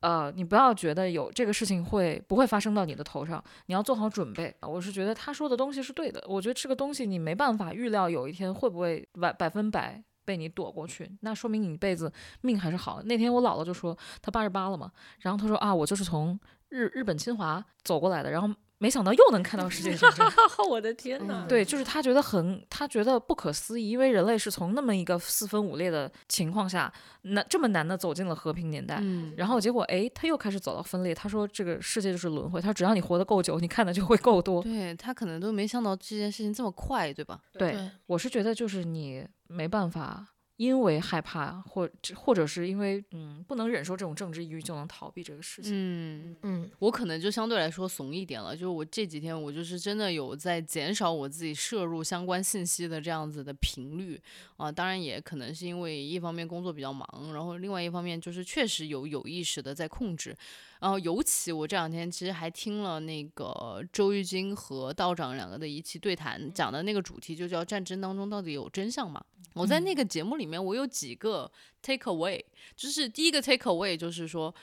[0.00, 4.54] 呃，你不要觉得有这个事情会不会发生到你的头上，你要做好准备。
[4.60, 10.02] 我是觉得他说的东西是对的，我觉得这个东西你没办法预料有一天会不会百百分百。
[10.22, 12.12] 被你躲过去，那说明你一辈子
[12.42, 13.02] 命还是好。
[13.02, 18.48] 那天我姥姥就说她八十八了嘛，然后她说啊，我就是从日日本侵华走过来的，然后
[18.82, 20.26] 没想到又能看到世界战争。
[20.70, 26.90] 我的天呐，对，就是他觉得很，他觉得不可思议，因为人类是从那么一个四分五裂的情况下，
[27.22, 28.98] 难这么难的走进了和平年代。
[29.02, 31.14] 嗯然后结果，哎，他又开始走到分裂。
[31.14, 32.58] 他说，这个世界就是轮回。
[32.58, 34.62] 他说，只要你活得够久，你看的就会够多。
[34.62, 37.38] 对他可能都没想到这件事情这么快，对吧？
[37.52, 40.26] 对对我是觉得，就是你没办法，
[40.60, 45.72] 因为害怕，或或者是因为嗯不能忍受这种政治抑郁，就能逃避这个事情。
[45.72, 54.20] 嗯，嗯，我可能就相对来说怂一点了，就是我这几天我就是真的有在减少我自己摄入相关信息的这样子的频率
[54.58, 60.36] 啊，当然也可能是因为一方面工作比较忙，然后另外一方面就是确实有有意识的在控制，
[60.80, 69.24] 然后尤其我这两天其实还听了那个周玉金和道长两个的一期对谈，讲的那个主题就叫战争当中到底有真相吗？
[69.54, 71.50] 我在那个节目里面我有几个
[71.82, 72.42] take away，
[72.74, 74.54] 就是第一个 take away 就是说。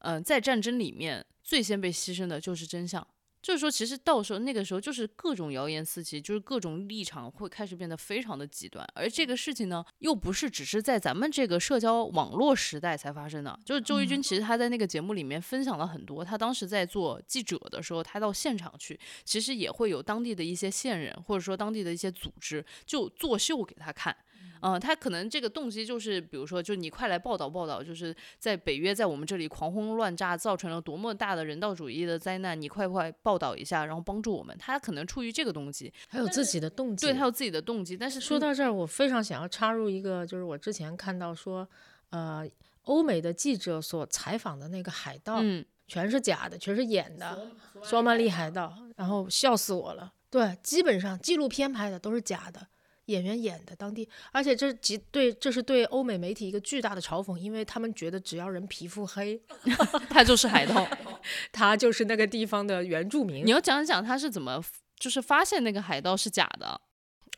[0.00, 3.04] 嗯、在战争里面最先被牺牲的就是真相。
[3.46, 8.84] 就是说，其实到时候那个时候就是各种谣言四起，就是各种立场会开始变得非常的极端。
[8.92, 13.56] 而这个事情呢，又不是只是在咱们这个社交网络时代才发生的。
[13.64, 24.16] 就是周轶君其实他在那个节目里面分享了很多，他当时在做记者的时候，他到现场去，其实也会有当地的一些线人或者说当地的一些组织就作秀给他看。
[24.62, 34.56] 嗯、他可能这个动机就是，比如说，就你快来报道报道，就是在北约在我们这里狂轰乱炸，造成了多么大的人道主义的灾难，你快快报道一下，然后帮助我们。
[34.58, 37.06] 他可能出于这个动机，还有自己的动机。
[37.06, 41.68] 对他有自己的动机，但是说到这儿，我非常想要插入一个，就是我之前看到说，
[42.10, 42.48] 呃，
[42.82, 47.50] 欧美的记者所采访的那个海盗，嗯，全是假的，全是演的，
[47.82, 50.12] 索马里海盗，然后笑死我了。
[50.28, 52.66] 对，基本上纪录片拍的都是假的，
[53.06, 59.40] 演员演的，当地，而且这极对，这是对欧美媒体一个巨大的嘲讽，因为他们觉得只要人皮肤黑，
[60.10, 60.86] 他就是海盗。
[61.50, 63.50] 他就是那个地方的原住民你。
[63.50, 64.62] 要讲讲他是怎么
[64.98, 66.80] 就是发现那个海盗是假的。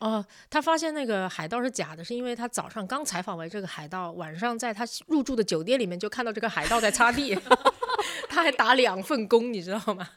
[0.01, 7.37] 哦，他发现那个海盗是假的，是因为他早上刚采访完这个海盗，晚上在他入住的酒店里面就看到这个海盗在擦地，
[8.29, 10.09] 他还打两份工，你知道吗？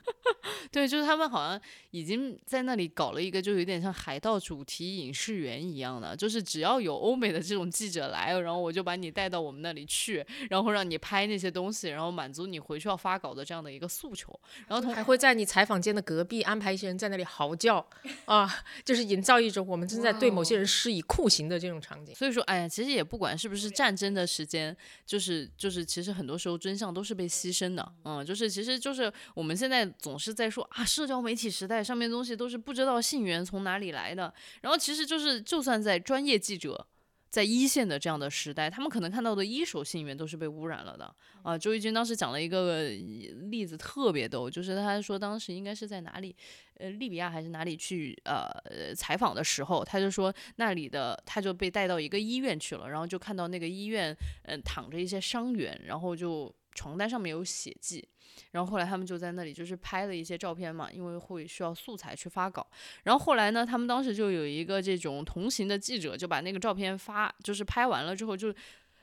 [0.71, 1.59] 对，就是他们好像
[1.91, 14.39] 已经在那里搞了一个，就有点像海盗主题影视园一样的，就是只要有欧美的这种记者来，然后我就把你带到我们那里去，然后让你拍那些东西，然后满足你回去要发稿的这样的一个诉求。
[14.67, 17.85] 然后同还会在你采访间的隔壁安排一些人在那里嚎叫
[18.23, 18.49] 啊，
[18.85, 22.15] 就是营造一种我们正在对某些人施以酷刑的这种场景。
[22.15, 36.87] 所以说，哎呀，其实也不管是不是战争的时间，就是就是，其实很多时候真相都是被牺牲的，嗯，就是其实就是我们现在总是在说啊，社交媒体时代上面东西都是不知道信源从哪里来的，然后其实就是就算在专业记者。
[37.31, 41.57] 在一线的这样的时代，他们可能看到的一手信源都是被污染了的啊。
[41.57, 46.35] 周轶君当时讲了一个例子，特别逗，就是他说当时应该是在哪里，
[46.73, 54.11] 呃，利比亚还是哪里去呃采访的时候，他就说那里的他就被带到一个医院去了，然后就看到那个医院
[54.43, 58.07] 嗯、呃、躺着一些伤员，然后就床单上面有血迹。
[58.51, 62.65] 然后后来他们就在那里就是拍了一些照片嘛，因为会需要素材去发稿。
[63.03, 68.53] 然后后来呢，他们当时就有一个这种同行的记者就把那个照片发，就是拍完了之后就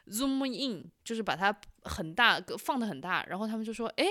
[0.08, 3.24] zoom in，就是把它很大放的很大。
[3.26, 4.06] 然后他们就说，哎。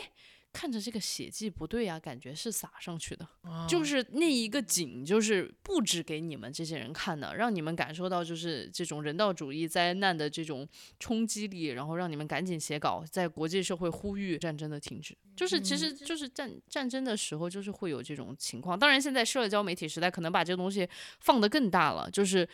[0.58, 10.68] 看着这个血迹不对啊，感觉是撒上去的，哦 就是那一个景，就是布置给你们这些人看的，让你们感受到就是这种人道主义灾难的这种
[11.00, 15.16] 冲击力，然后让你们赶紧写稿，在国际社会呼吁战争的停止。
[15.36, 18.80] 就是其实就是战战争的时候，就是会有这种情况。
[18.80, 20.90] 当然，现在社交媒体时代可能把这个东西
[21.20, 22.50] 放得更大了，就是。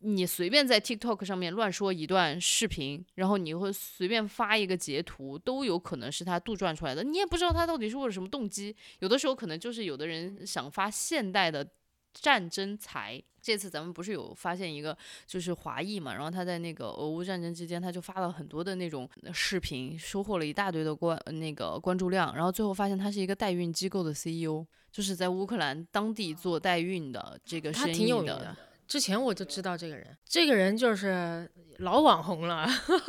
[0.00, 7.02] 你随便在 TikTok 上面乱说一段视频，然后你会随便发一个截图，都有可能是他杜撰出来的。
[7.02, 8.74] 你也不知道他到底是为了什么动机。
[9.00, 11.68] 有的时候可能就是有的人想发现代的
[12.14, 13.22] 战争财。
[13.40, 14.94] 这次咱们不是有发现一个
[15.26, 28.54] 就是华裔嘛，然后他在那个俄乌战争之间，他就发了很多的那种视频，收获了一大堆的关那个关注量，然后最后发现他是一个代孕机构的 CEO，就是在乌克兰当地做代孕的这个他生意挺有名的。
[28.88, 31.48] 之前我就知道这个人，这个人就是
[31.80, 32.66] 老网红了，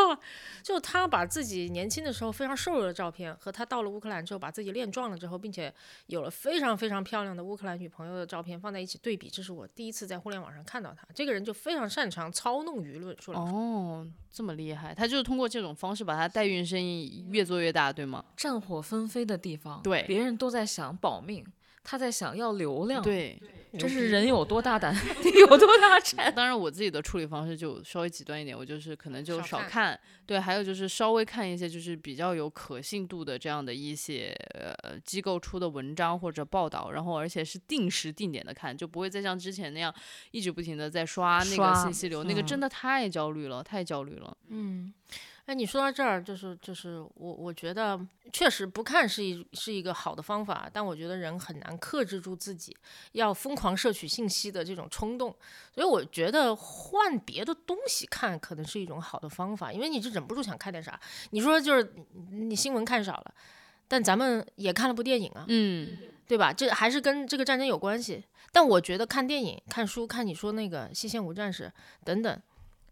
[0.62, 5.74] 就他把自己年轻的时候非常瘦弱的照片和他到了乌克兰之后把自己练壮了之后，并且
[6.08, 11.08] 有了非常非常漂亮的乌克兰女朋友的照片放在一起对比，这是我第一次在互联网上看到他。
[11.16, 18.24] 这个人就非常擅长操弄舆论，说来哦，这么厉害，他就是通过这种方式把他代孕生意越做越大，对吗？
[18.36, 21.46] 战火纷飞的地方，对别人都在想保命，
[21.84, 23.42] 他在想要流量，，对，
[23.78, 26.32] 这是人有多大胆， 地有多大产。
[26.36, 39.94] 当然我自己的处理方式就稍微极端一点，我就是可能就少看少看，对，还有就是稍微看一些就是比较有可信度的这样的一些呃机构出的文章或者报道，然后而且是定时定点的看，就不会再像之前那样
[40.32, 44.36] 一直不停的在刷那个信息流，那个真嗯的太焦虑了，太焦虑了。
[44.50, 44.94] 嗯，
[45.50, 48.00] 哎，你说到这儿，就是就是我我觉得
[48.32, 52.78] 确实不看是一是一个好的方法，但我觉得人很难克制住自己
[53.14, 55.36] 要疯狂摄取信息的这种冲动，
[55.74, 61.00] 所以我觉得换别的东西看可能是一种好的方法，因为你是忍不住想看点啥。
[61.32, 61.96] 你说就是
[62.30, 63.34] 你新闻看少了，
[63.88, 65.98] 但咱们也看了部电影啊，嗯，
[66.28, 66.54] 对吧？
[66.54, 68.24] 这还是跟这个战争有关系。
[68.52, 71.72] 但我觉得看电影、看书、看你说那个《西线无战事》
[72.06, 72.40] 等等，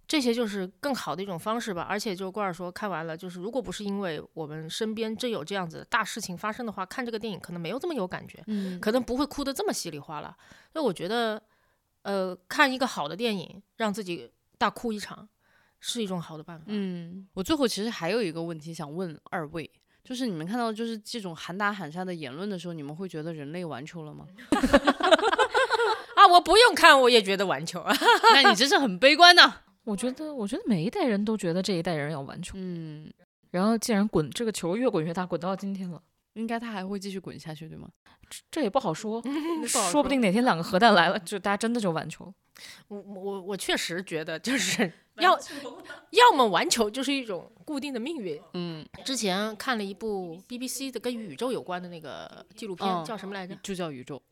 [0.07, 1.81] 这些就是更好的一种方式吧。
[1.83, 10.35] 而且就郭尔说，看完了，就是如果不是因为我们身边真有这样子的大事情发生的话，看这个电影可能没有这么有感觉，嗯可能不会哭得这么稀里哗啦。
[10.71, 11.41] 所以我觉得，
[12.03, 15.27] 呃，看一个好的电影，让自己大哭一场，
[15.79, 16.65] 是一种好的办法。
[16.67, 19.69] 嗯，我最后其实还有一个问题想问二位，
[20.03, 24.25] 就是你们看到就是这种喊打喊杀的言论的时候，你们会觉得人类完球了吗？
[26.15, 27.93] 啊，我不用看，我也觉得完球啊。
[28.33, 33.09] 那你真是很悲观呐、我觉得，我觉得每一代人都觉得这一代人要完球，嗯，
[33.51, 36.01] 然后既然滚这个球越滚越大，滚到今天了，
[36.33, 37.87] 应该他还会继续滚下去，对吗？
[38.29, 39.23] 这这也不好说，
[39.65, 42.33] 说说不定哪天两个核弹来了，就大家真的就完球。
[42.89, 45.39] 我我我确实觉得，就是 要
[46.09, 48.41] 要么完球就是一种固定的命运。
[48.55, 53.55] 嗯，之前看了一部 BBC 的跟宇宙有关的那个纪录片，嗯叫什么来着？
[53.63, 54.21] 就叫宇宙。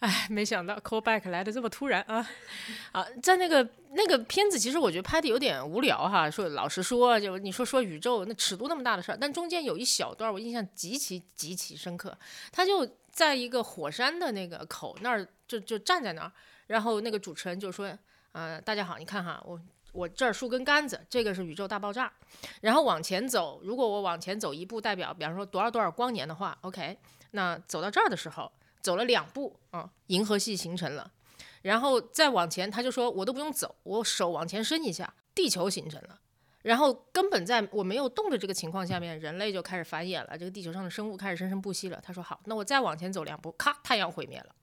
[0.00, 2.26] 哎，没想到 callback 来的这么突然啊！
[2.92, 6.30] 啊，在那个那个片子，其实我觉得拍的有点无聊哈。
[6.30, 12.16] 说老实说，就你说说宇宙那尺度那么大的事儿，但中间有一小段我印象极其极其深刻。
[12.50, 16.32] 他就在一个火山的那个口那儿，就就站在那儿，
[16.66, 17.94] 然后那个主持人就说
[18.32, 19.60] ：“呃，大家好，你看哈，我
[19.92, 22.10] 我这儿竖根杆子，这个是宇宙大爆炸。
[22.62, 26.96] 然后往前走，如果我往前走一步，代表比方说多少多少光年的话，OK，
[27.32, 28.50] 那走到这儿的时候。”
[28.82, 31.10] 走了两步啊，银河系形成了，
[31.62, 36.20] 然后再往前，他就说我都不用走，我手往前伸一下，地球形成了，
[36.62, 42.00] 然后根本在我没有动的这个情况下面，人类就开始繁衍了，这个地球上的生物开始生生不息了。
[42.02, 44.54] 他说好，那我再往前走两步，咔，太阳毁灭了。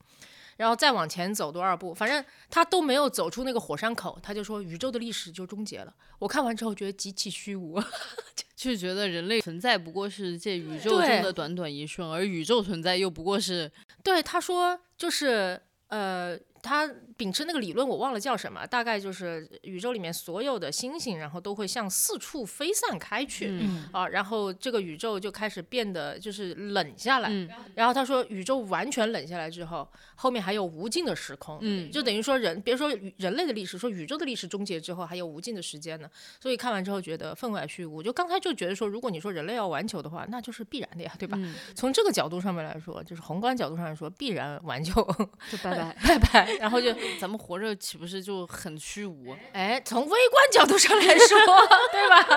[0.58, 5.94] 然后再往前走多少步，反正他都没有走出那个火山口，他就说宇宙的历史就终结了。
[6.20, 7.82] 我看完之后觉得极其虚无，
[8.56, 13.72] 就觉得人类存在不过是这宇宙中的短短一瞬，而宇宙存在又不过是
[14.04, 23.50] 对，他说就是呃，他秉持那个理论，我忘了叫什么，大概就是宇宙里面所有的星星，然后都会向四处飞散开去。
[23.50, 36.10] 嗯啊，然后这个宇宙就开始变得就是冷下来，嗯然后他说宇宙完全冷下来之后，后面还有无尽的时空，嗯就等于说人别说人类的历史，说宇宙的历史终结之后还有无尽的时间呢，
[36.40, 38.04] 所以看完之后觉得分外虚无。
[38.04, 41.38] 就刚才就觉得说，如果你说人类要完球的话，那就是必然的呀，对吧？
[41.42, 45.02] 嗯从这个角度上面来说，就是宏观角度上来说，必然完球，
[45.50, 45.96] 就拜拜。
[46.08, 46.52] 拜拜。
[46.60, 49.36] 然后就咱们活着岂不是就很虚无？
[49.54, 51.38] 哎，从微观角度上来说，
[51.92, 52.28] 对吧？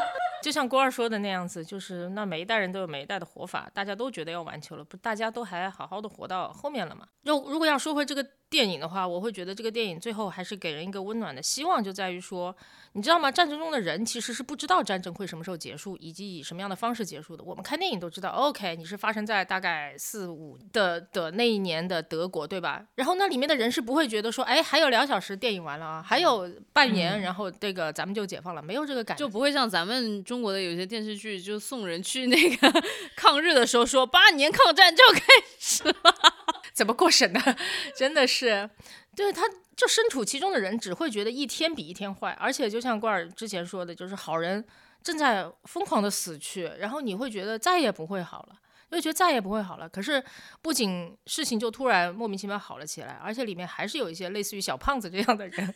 [0.42, 7.06] 就像郭二说的那样子，就是那每一代人都有每一代的活法，大家都觉得要完球了，不，大家都还好好的活到后面了嘛。
[7.24, 12.54] 如如果要说回这个电影的话，我会觉得这个电影最后还是给人一个温暖的希望，就在于说，
[12.92, 13.30] 你知道吗？
[13.30, 17.44] 战争中的人其实是不知道战争会什么时候结束，以及以什么样的方式结束的。
[17.44, 22.82] 我们看电影都知道，OK，你是发生在大概四五的的那一年的德国，对吧？
[22.94, 29.24] 然后那里面的人是不会觉得说，哎，还有两小时电影完了啊，还有半年，然后这个咱们就解放了，没有这个感觉。
[29.24, 32.82] 就不会像咱们中国的有些电视剧，就送人去那个
[33.16, 35.20] 抗日的时候说八年抗战就要开
[35.58, 35.94] 始了。
[36.72, 37.40] 怎么过审呢？
[37.98, 38.70] 真的是，
[39.16, 39.42] 对，他
[39.74, 44.64] 就身处其中的人只会觉得一天比一天坏，而且就像罐儿之前说的，就是好人
[45.02, 48.54] 正在疯狂的死去，然后你会觉得再也不会好了。
[48.92, 50.22] 就觉得再也不会好了，可是
[50.62, 55.74] 不仅事情就突然莫名其妙好了起来，而且里面还是有一些类似于小胖子这样的人，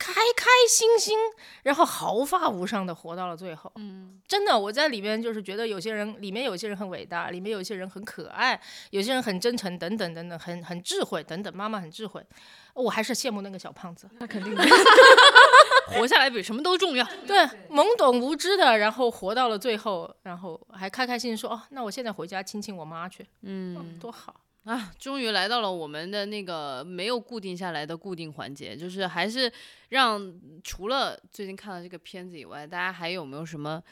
[0.00, 1.18] 开开心心，
[1.64, 3.70] 然后毫发无伤的活到了最后。
[3.76, 8.58] 嗯，真的，我在里面就是觉得有些人，里面有些人很伟大，里面有些人很可爱，
[8.92, 11.54] 有些人很真诚，等等等等，很很智慧，等等。
[11.54, 12.24] 妈妈很智慧，
[12.72, 14.08] 我还是羡慕那个小胖子。
[14.18, 14.64] 那肯定的。
[15.92, 17.04] 活下来比什么都重要。
[17.26, 17.36] 对，
[17.68, 24.34] 懵懂无知的，然后活到了最后，然后还开开心心说：“哦，那我现在回家亲亲我妈去，嗯多好。
[24.64, 29.50] 啊，终于来到了我们的那个没有固定下来的固定环节，就是还是
[29.88, 30.32] 让
[30.62, 33.82] 除了最近看了这个片子以外，大家还有没有什么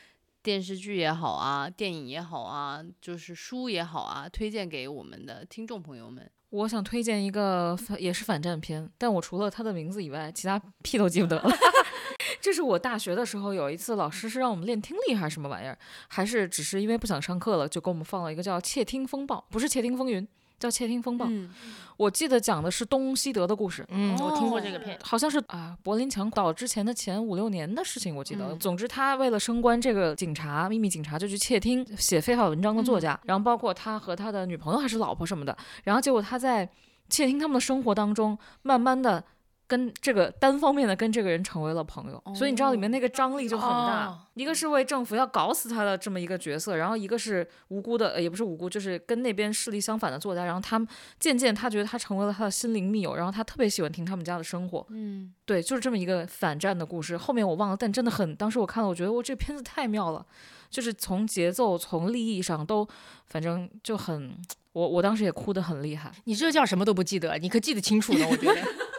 [0.42, 6.30] 电视剧也好啊，电影也好啊，就是书也好啊，推荐给我们的听众朋友们？
[6.50, 11.50] 我想推荐一个也是反战片，但我除了它的名字以外，其他屁都记不得了。
[12.40, 15.76] 这是我大学的时候有一次，老师是让我们练听力还是什么玩意儿，
[16.08, 20.22] 还是只是因为不想上课了，就给我们放了一个叫《窃听风暴》，不是《窃听风云》，
[20.58, 21.26] 叫《窃听风暴》。
[21.30, 21.50] 嗯
[21.98, 28.52] 我记得讲的是东西德的故事，嗯，我听过这个片，好像是啊，柏林墙倒之前的前五六年的事情，我记得。
[28.52, 36.68] 嗯总之，他为了升官，这个警察秘密警察就去窃听写非法文章的作家，然后包括他和他的女朋友还是老婆什么的，然后结果他在
[37.08, 39.24] 窃听他们的生活当中，慢慢的。
[39.68, 44.06] 跟这个单方面的跟这个人成为了朋友，所以你知道里面那个张力就很大。
[44.06, 50.44] 哦一个是为政府要搞死他的这么一个角色，然后一个是无辜的，呃也不是无辜，就是跟那边势力相反的作家。
[50.44, 50.86] 然后他们
[51.18, 54.86] 渐渐他觉得他成为了他的心灵密友，然后他特别喜欢听他们家的生活。
[54.90, 57.16] 嗯，对，就是这么一个反战的故事。
[57.16, 60.24] 后面我忘了，但真的很，当时我看了，我觉得我这片子太妙了，
[60.70, 62.86] 就是从节奏、从立意上都，
[63.26, 64.32] 反正就很，
[64.72, 68.24] 我我当时也哭得很厉害，你这叫什么都不记得，你可记得清楚呢？
[68.30, 68.60] 我觉得。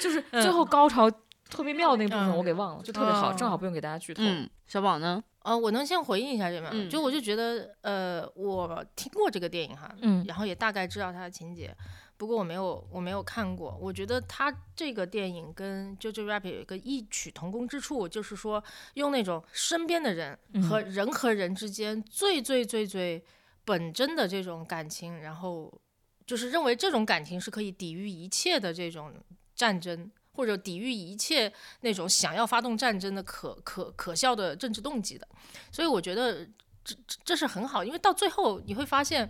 [0.00, 1.10] 就是最后高潮
[1.48, 4.22] 特别妙那部分嗯我给忘了，就特别好，哦正好不用给大家剧透。
[4.24, 5.22] 嗯，小宝呢？
[5.42, 11.74] 呃，我能先回应一下这边，嗯就我就觉得，呃，我听过这个电影哈，嗯然后也大概知道它的情节，
[12.18, 13.74] 不过我没有我没有看过。
[13.80, 18.62] 我觉得它这个电影跟《JoJo Rabbit》有一个异曲同工之处，就是说
[18.94, 20.38] 用那种身边的人
[20.68, 23.24] 和人和人之间最最最最
[23.64, 25.72] 本真的这种感情，然后
[26.26, 29.10] 就是认为这种感情是可以抵御一切的这种
[29.60, 30.10] 战争。
[30.32, 35.28] 或者抵御一切那种想要发动战争的可可可笑的政治动机的，
[35.70, 36.46] 所以我觉得
[36.82, 39.28] 这这这是很好，因为到最后你会发现，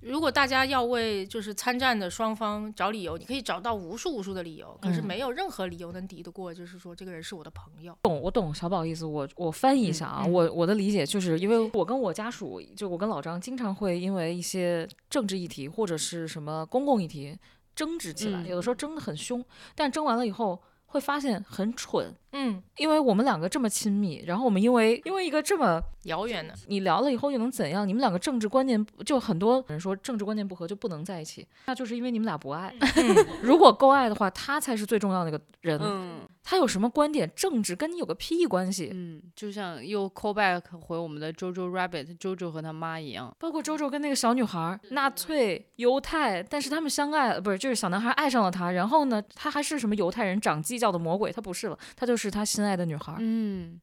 [0.00, 7.96] 如果大家要为就是参战的双方找理由，你可以找到无数无数的理由，可是嗯没有任何理由能敌得过，就是说这个人是我的朋友。
[8.02, 17.38] 懂，我懂小宝意思，我我翻译一下啊，我我的理解就是因为我跟我家属，就我跟老张经常会因为一些政治议题或者是什么公共议题
[17.78, 19.44] 争执起来，嗯有的时候争得很凶，
[19.76, 27.86] 但争完了以后会发现很蠢，嗯，因为我们两个这么亲密，然后我们因为因为一个这么遥远的，你聊了以后又能怎样？
[27.86, 32.74] 你们两个政治观念就很多人说政治观念不合就不能在一起，那就是因为你们俩不爱。
[33.42, 35.78] 如果够爱的话，他才是最重要的那个人。
[35.80, 36.20] 嗯
[36.50, 38.88] 他有什么观点，政治跟你有个屁关系？
[38.94, 53.14] 嗯，就像又 call back 回我们的 Jojo Rabbit，Jojo 和他妈一样，包括周周跟那个小女孩，纳粹、犹太，但是他们相爱，不是就是小男孩爱上了他，然后呢，他还是什么犹太人长犄角的魔鬼，他不是了，他就是他心爱的女孩。
[53.18, 53.78] 嗯，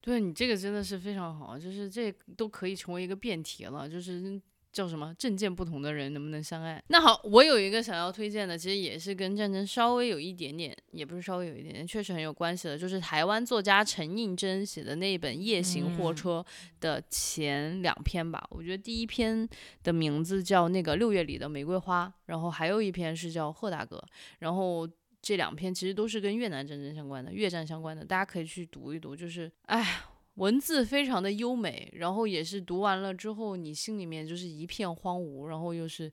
[0.00, 4.42] 对你这个真的是非常好，就是这都可以成为一个辩题了，就是
[4.72, 6.82] 叫什么政见不同的人能不能相爱？
[6.88, 16.44] 那好，我有一个想要推荐的，其实也是跟战争稍微有一点点，也不是稍微有一点点，确实很有关系的，就是台湾作家陈映真写的那一本《夜行货车》
[16.80, 18.46] 的前两篇吧。
[18.50, 19.48] 我觉得第一篇
[19.82, 24.02] 的名字叫那个六月里的玫瑰花，然后还有一篇是叫贺大哥，
[24.38, 24.88] 然后。
[25.22, 29.14] 这两篇其实都是跟越南战争相关的，越战相关的，大家可以去读一读。
[29.14, 30.00] 就是，哎，
[30.34, 36.10] 文字非常的优美，然后也是读完了之后，你心里面就是一片荒芜，然后又是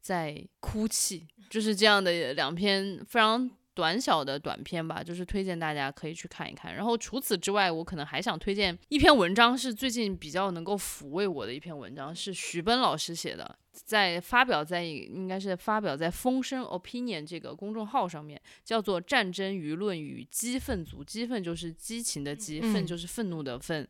[0.00, 6.74] 在哭泣，就是这样的两篇非常短小的短篇吧，就是推荐大家可以去看一看。
[6.74, 13.58] 然后除此之外，我可能还想推荐一篇文章，是最近比较能够抚慰我的一篇文章，是徐奔老师写的。
[13.72, 23.88] 在发表在应该是发表在风声 opinion 这个公众号上面，叫做《战争舆论与激愤族》，激愤就是激情的激，愤就是愤怒的愤。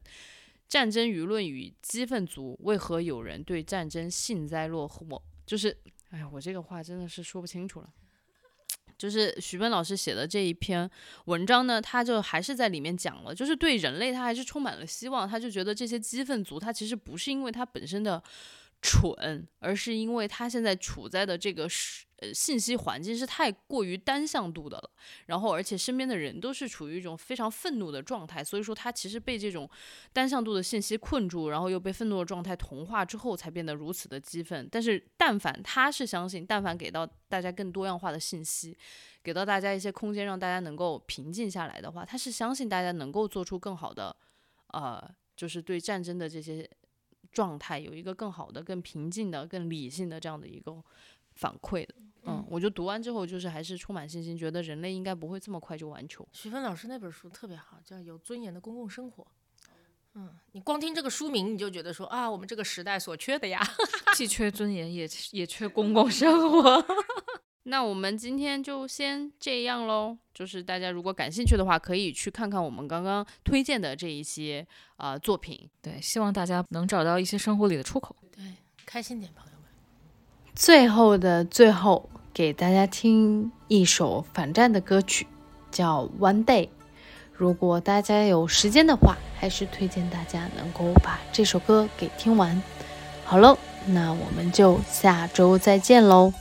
[0.68, 5.20] 战争舆论与激愤族，为何有人对战争幸灾乐祸？
[5.46, 5.76] 就是，
[6.10, 7.88] 哎呀，我这个话真的是说不清楚了。
[8.98, 10.88] 就是徐奔老师写的这一篇
[11.24, 18.22] 文章呢，他就还是在里面讲了，就是对人类他还是充满了希望，他就觉得这些激愤族，他其实不是因为他本身的。
[18.82, 24.90] 蠢，而是因为他现在处在的这个是呃信息环境是太过于单向度的了，
[25.26, 29.68] 然后而且身边的人都是处于一种非常愤怒的状态，所以说他其实被这种
[30.14, 34.66] 单向度的信息困住，然后又被愤怒的状态同化之后，才变得如此的激愤。
[34.72, 38.76] 但是但凡他是相信，但凡给到大家更多样化的信息，
[39.22, 44.16] 给到大家一些空间，让大家能够平静下来的话，他是相信大家能够做出更好的，
[44.68, 45.06] 呃，
[45.36, 46.66] 就是对战争的这些。
[47.30, 50.82] 状态有一个更好的、更平静的、更理性的这样的一个
[51.34, 56.26] 反馈的，嗯，我就读完之后就是还是充满信心，觉得人类应该不会这么快就完球。
[56.32, 59.22] 徐芬老师那本书特别好，叫《有尊严的公共生活》。
[60.14, 63.60] 嗯，你光听这个书名你就觉得说啊，我们这个时代所缺的呀，
[64.16, 66.84] 既缺尊严也也缺公共生活。
[67.64, 70.16] 那我们今天就先这样喽。
[70.32, 75.68] 就是大家如果感兴趣的话，可以去看看我们刚刚推荐的这一些啊作品。
[75.82, 78.16] 对，希望大家能找到一些生活里的出口。
[78.34, 78.42] 对，
[78.86, 79.68] 开心点，朋友们。
[80.54, 85.26] 最后的最后，给大家听一首反战的歌曲，
[85.70, 86.66] 叫《One Day》。
[87.34, 92.62] 如果大家有时间的话，还是推荐大家能够把这首歌给听完。
[93.24, 96.32] 好喽，那我们就下周再见喽。